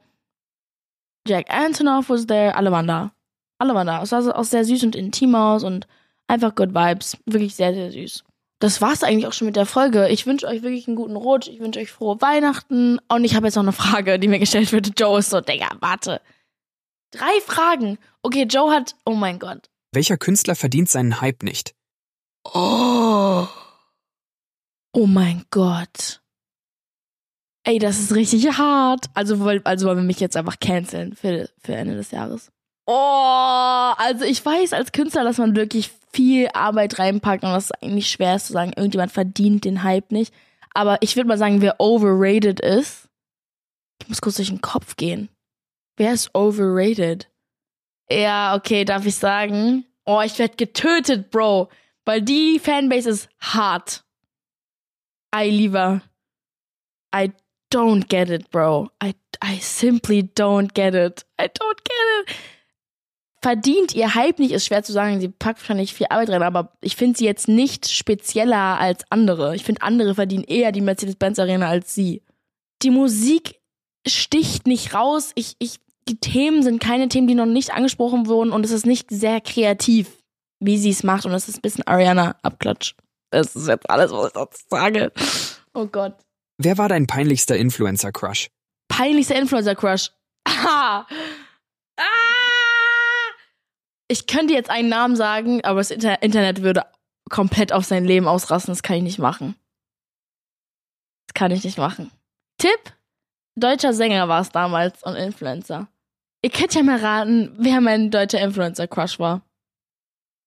Jack 1.27 1.47
Antonoff 1.53 2.09
was 2.09 2.25
there, 2.25 2.55
alle 2.55 2.71
waren 2.71 2.87
da. 2.87 3.11
Alle 3.59 3.75
waren 3.75 3.89
da. 3.89 4.05
Es 4.05 4.11
sah 4.11 4.21
auch 4.31 4.45
sehr 4.45 4.65
süß 4.65 4.85
und 4.85 4.95
intim 4.95 5.35
aus 5.35 5.65
und 5.65 5.89
Einfach 6.29 6.55
Good 6.55 6.73
Vibes. 6.73 7.17
Wirklich 7.27 7.57
sehr, 7.57 7.75
sehr 7.75 7.91
süß. 7.91 8.23
Das 8.61 8.81
war's 8.81 9.03
eigentlich 9.03 9.27
auch 9.27 9.33
schon 9.33 9.47
mit 9.47 9.57
der 9.57 9.67
Folge. 9.67 10.09
Ich 10.09 10.25
wünsche 10.25 10.47
euch 10.47 10.63
wirklich 10.63 10.87
einen 10.87 10.97
guten 10.97 11.17
Rutsch. 11.17 11.49
Ich 11.49 11.59
wünsche 11.59 11.81
euch 11.81 11.91
frohe 11.91 12.21
Weihnachten. 12.21 13.01
Und 13.09 13.25
ich 13.25 13.35
habe 13.35 13.47
jetzt 13.47 13.57
noch 13.57 13.65
eine 13.65 13.73
Frage, 13.73 14.21
die 14.21 14.29
mir 14.29 14.39
gestellt 14.39 14.71
wird. 14.71 14.99
Joe 15.01 15.19
ist 15.19 15.31
so, 15.31 15.41
Digga, 15.41 15.69
warte. 15.81 16.21
Drei 17.17 17.41
Fragen. 17.41 17.99
Okay, 18.23 18.43
Joe 18.43 18.71
hat, 18.71 18.95
oh 19.07 19.15
mein 19.15 19.39
Gott. 19.39 19.71
Welcher 19.93 20.19
Künstler 20.19 20.55
verdient 20.55 20.91
seinen 20.91 21.23
Hype 21.23 21.43
nicht? 21.43 21.75
Oh. 22.45 23.47
Oh 24.93 25.07
mein 25.07 25.45
Gott. 25.51 26.21
Ey, 27.65 27.79
das 27.79 27.99
ist 27.99 28.15
richtig 28.15 28.47
hart. 28.59 29.07
Also, 29.15 29.43
also 29.65 29.87
wollen 29.87 29.99
wir 29.99 30.05
mich 30.05 30.21
jetzt 30.21 30.37
einfach 30.37 30.59
canceln 30.61 31.17
für, 31.17 31.49
für 31.59 31.75
Ende 31.75 31.97
des 31.97 32.11
Jahres. 32.11 32.53
Oh, 32.87 32.93
also 33.97 34.25
ich 34.25 34.45
weiß 34.45 34.75
als 34.75 34.93
Künstler, 34.93 35.25
dass 35.25 35.39
man 35.39 35.57
wirklich 35.57 35.91
viel 36.13 36.49
Arbeit 36.53 36.99
reinpackt 36.99 37.45
und 37.45 37.51
das 37.51 37.65
ist 37.65 37.83
eigentlich 37.83 38.11
schwer 38.11 38.37
ist 38.37 38.47
zu 38.47 38.53
sagen, 38.53 38.73
irgendjemand 38.77 39.11
verdient 39.11 39.65
den 39.65 39.83
Hype 39.83 40.13
nicht. 40.13 40.35
Aber 40.75 40.99
ich 41.01 41.17
würde 41.17 41.29
mal 41.29 41.39
sagen, 41.39 41.63
wer 41.63 41.81
overrated 41.81 42.61
ist, 42.61 43.09
ich 44.03 44.09
muss 44.09 44.21
kurz 44.21 44.37
durch 44.37 44.51
den 44.51 44.61
Kopf 44.61 44.97
gehen. 44.97 45.31
Wer 45.97 46.13
ist 46.13 46.35
overrated? 46.35 47.29
Ja, 48.11 48.55
okay, 48.55 48.85
darf 48.85 49.07
ich 49.07 49.17
sagen? 49.17 49.85
Oh, 50.05 50.21
ich 50.25 50.39
werde 50.39 50.57
getötet, 50.57 51.31
Bro. 51.31 51.69
Weil 52.05 52.23
die 52.23 52.61
Fanbase 52.61 53.11
ist 53.11 53.29
hart. 53.41 54.05
I 55.35 55.51
lieber. 55.51 56.03
I 57.15 57.33
don't 57.73 58.09
get 58.09 58.31
it, 58.31 58.51
bro. 58.51 58.91
I, 59.03 59.15
I 59.43 59.59
simply 59.59 60.23
don't 60.23 60.73
get 60.75 60.95
it. 60.95 61.27
I 61.41 61.49
don't 61.49 61.79
get 61.83 62.29
it 62.29 62.37
verdient 63.47 63.95
ihr 63.95 64.17
Hype 64.17 64.41
nicht, 64.41 64.51
ist 64.51 64.67
schwer 64.67 64.83
zu 64.83 64.93
sagen. 64.93 65.21
Sie 65.21 65.29
packt 65.29 65.61
wahrscheinlich 65.61 65.95
viel 65.95 66.09
Arbeit 66.11 66.31
rein, 66.31 66.43
aber 66.43 66.73
ich 66.81 66.97
finde 66.97 67.17
sie 67.17 67.27
jetzt 67.27 67.47
nicht 67.47 67.89
spezieller 67.89 68.81
als 68.81 69.05
andere. 69.11 69.55
Ich 69.55 69.63
finde, 69.63 69.83
andere 69.83 70.17
verdienen 70.17 70.43
eher 70.43 70.73
die 70.73 70.81
Mercedes-Benz 70.81 71.39
Arena 71.39 71.69
als 71.69 71.95
sie. 71.95 72.25
Die 72.83 72.91
Musik 72.91 73.61
sticht 74.05 74.67
nicht 74.67 74.95
raus. 74.95 75.31
Ich, 75.37 75.55
ich, 75.61 75.79
die 76.09 76.19
Themen 76.19 76.63
sind 76.63 76.81
keine 76.81 77.09
Themen, 77.09 77.27
die 77.27 77.35
noch 77.35 77.47
nicht 77.47 77.73
angesprochen 77.73 78.27
wurden 78.27 78.53
und 78.53 78.65
es 78.65 78.71
ist 78.71 78.87
nicht 78.87 79.11
sehr 79.11 79.41
kreativ, 79.41 80.11
wie 80.61 80.79
sie 80.79 80.91
es 80.91 81.03
macht 81.03 81.27
und 81.27 81.33
es 81.33 81.49
ist 81.49 81.59
ein 81.59 81.63
bisschen 81.63 81.87
Ariana-Abklatsch. 81.87 82.95
Das 83.31 83.57
ist 83.57 83.69
jetzt 83.69 83.91
alles, 83.91 84.13
was 84.13 84.29
ich 84.29 84.33
dazu 84.33 84.63
sage. 84.69 85.13
Oh 85.75 85.87
Gott. 85.87 86.15
Wer 86.59 86.79
war 86.79 86.89
dein 86.89 87.07
peinlichster 87.07 87.57
Influencer-Crush? 87.57 88.49
Peinlichster 88.89 89.37
Influencer-Crush? 89.37 90.11
Ah! 90.47 91.07
Ah! 91.99 92.03
ich 94.09 94.27
könnte 94.27 94.55
jetzt 94.55 94.71
einen 94.71 94.89
Namen 94.89 95.17
sagen, 95.17 95.65
aber 95.65 95.81
das 95.81 95.91
Internet 95.91 96.63
würde 96.63 96.85
komplett 97.31 97.73
auf 97.73 97.85
sein 97.85 98.05
Leben 98.05 98.29
ausrasten. 98.29 98.73
Das 98.73 98.83
kann 98.83 98.97
ich 98.97 99.03
nicht 99.03 99.19
machen. 99.19 99.57
Das 101.27 101.35
kann 101.35 101.51
ich 101.51 101.65
nicht 101.65 101.79
machen. 101.79 102.11
Tipp: 102.59 102.93
Deutscher 103.57 103.93
Sänger 103.93 104.29
war 104.29 104.41
es 104.41 104.51
damals 104.51 105.03
und 105.03 105.17
Influencer. 105.17 105.89
Ihr 106.47 106.53
könnt 106.53 106.77
ja 106.77 106.85
mal 106.85 106.99
raten, 106.99 107.53
wer 107.59 107.81
mein 107.81 108.13
deutscher 108.13 108.41
Influencer-Crush 108.41 109.19
war. 109.19 109.43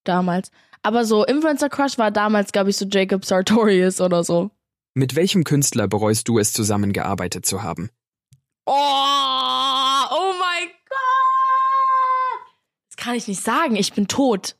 Damals. 0.05 0.49
Aber 0.81 1.03
so, 1.03 1.25
Influencer-Crush 1.25 1.97
war 1.97 2.09
damals, 2.09 2.53
glaube 2.53 2.69
ich, 2.69 2.77
so 2.77 2.85
Jacob 2.85 3.25
Sartorius 3.25 3.99
oder 3.99 4.23
so. 4.23 4.49
Mit 4.93 5.17
welchem 5.17 5.43
Künstler 5.43 5.89
bereust 5.89 6.29
du 6.29 6.39
es, 6.39 6.53
zusammengearbeitet 6.53 7.45
zu 7.45 7.63
haben? 7.63 7.89
Oh, 8.65 8.71
oh 8.71 10.33
mein 10.39 10.69
kann 12.95 13.15
ich 13.15 13.27
nicht 13.27 13.43
sagen. 13.43 13.75
Ich 13.75 13.91
bin 13.91 14.07
tot. 14.07 14.55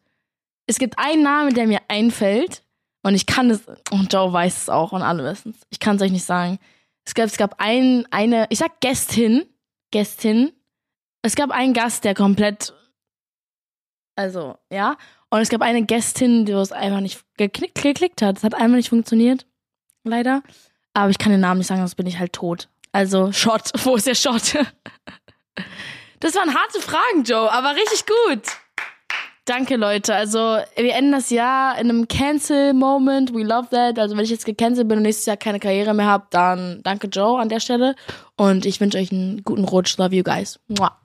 Es 0.66 0.78
gibt 0.78 1.00
einen 1.00 1.24
Namen, 1.24 1.54
der 1.54 1.68
mir 1.68 1.80
einfällt. 1.88 2.64
Und 3.02 3.16
ich 3.16 3.26
kann 3.26 3.50
es, 3.50 3.62
und 3.92 4.12
Joe 4.12 4.34
weiß 4.34 4.64
es 4.64 4.70
auch 4.70 4.92
und 4.92 5.04
alle 5.04 5.24
wissen 5.24 5.54
es. 5.56 5.66
Ich 5.70 5.80
kann 5.80 5.96
es 5.96 6.02
euch 6.02 6.12
nicht 6.12 6.26
sagen. 6.26 6.60
Es 7.06 7.14
gab, 7.14 7.28
es 7.28 7.38
gab 7.38 7.56
ein, 7.60 8.06
eine, 8.12 8.48
ich 8.50 8.60
sag 8.60 8.82
Gästin, 8.82 9.46
Gästin. 9.92 10.52
Es 11.22 11.36
gab 11.36 11.52
einen 11.52 11.74
Gast, 11.74 12.06
der 12.06 12.14
komplett, 12.14 12.74
also, 14.20 14.58
ja. 14.70 14.98
Und 15.30 15.40
es 15.40 15.48
gab 15.48 15.62
eine 15.62 15.86
Gästin, 15.86 16.46
die 16.46 16.52
es 16.52 16.74
einfach 16.74 17.00
nicht 17.00 17.24
geklickt, 17.38 17.82
geklickt 17.82 18.22
hat. 18.22 18.38
Es 18.38 18.44
hat 18.44 18.54
einfach 18.54 18.76
nicht 18.76 18.90
funktioniert. 18.90 19.46
Leider. 20.04 20.44
Aber 20.94 21.10
ich 21.10 21.18
kann 21.18 21.32
den 21.32 21.40
Namen 21.40 21.60
nicht 21.60 21.68
sagen, 21.68 21.80
sonst 21.80 21.96
bin 21.96 22.06
ich 22.06 22.20
halt 22.20 22.34
tot. 22.34 22.68
Also, 22.92 23.32
Shot. 23.32 23.72
Wo 23.86 23.96
ist 23.96 24.08
der 24.08 24.16
Shot? 24.16 24.56
Das 26.20 26.36
waren 26.36 26.54
harte 26.54 26.82
Fragen, 26.82 27.24
Joe, 27.24 27.50
aber 27.50 27.76
richtig 27.76 28.06
gut. 28.06 28.44
Danke, 29.46 29.78
Leute. 29.78 30.14
Also, 30.14 30.58
wir 30.76 30.96
enden 30.96 31.14
das 31.14 31.30
Jahr 31.30 31.80
in 31.80 31.90
einem 31.90 32.10
Cancel-Moment. 32.10 33.34
We 33.34 33.44
love 33.44 33.70
that. 33.70 33.98
Also, 34.00 34.18
wenn 34.18 34.26
ich 34.26 34.32
jetzt 34.32 34.46
gecancelt 34.46 34.90
bin 34.90 34.98
und 34.98 35.04
nächstes 35.04 35.28
Jahr 35.28 35.38
keine 35.38 35.62
Karriere 35.62 35.94
mehr 35.94 36.08
habe, 36.08 36.28
dann 36.30 36.82
danke, 36.84 37.08
Joe, 37.08 37.40
an 37.40 37.48
der 37.48 37.62
Stelle. 37.62 37.96
Und 38.36 38.66
ich 38.66 38.82
wünsche 38.82 38.98
euch 38.98 39.14
einen 39.14 39.44
guten 39.46 39.64
Rutsch. 39.64 39.98
Love 39.98 40.14
you 40.14 40.24
guys. 40.24 40.60
Mua. 40.68 41.00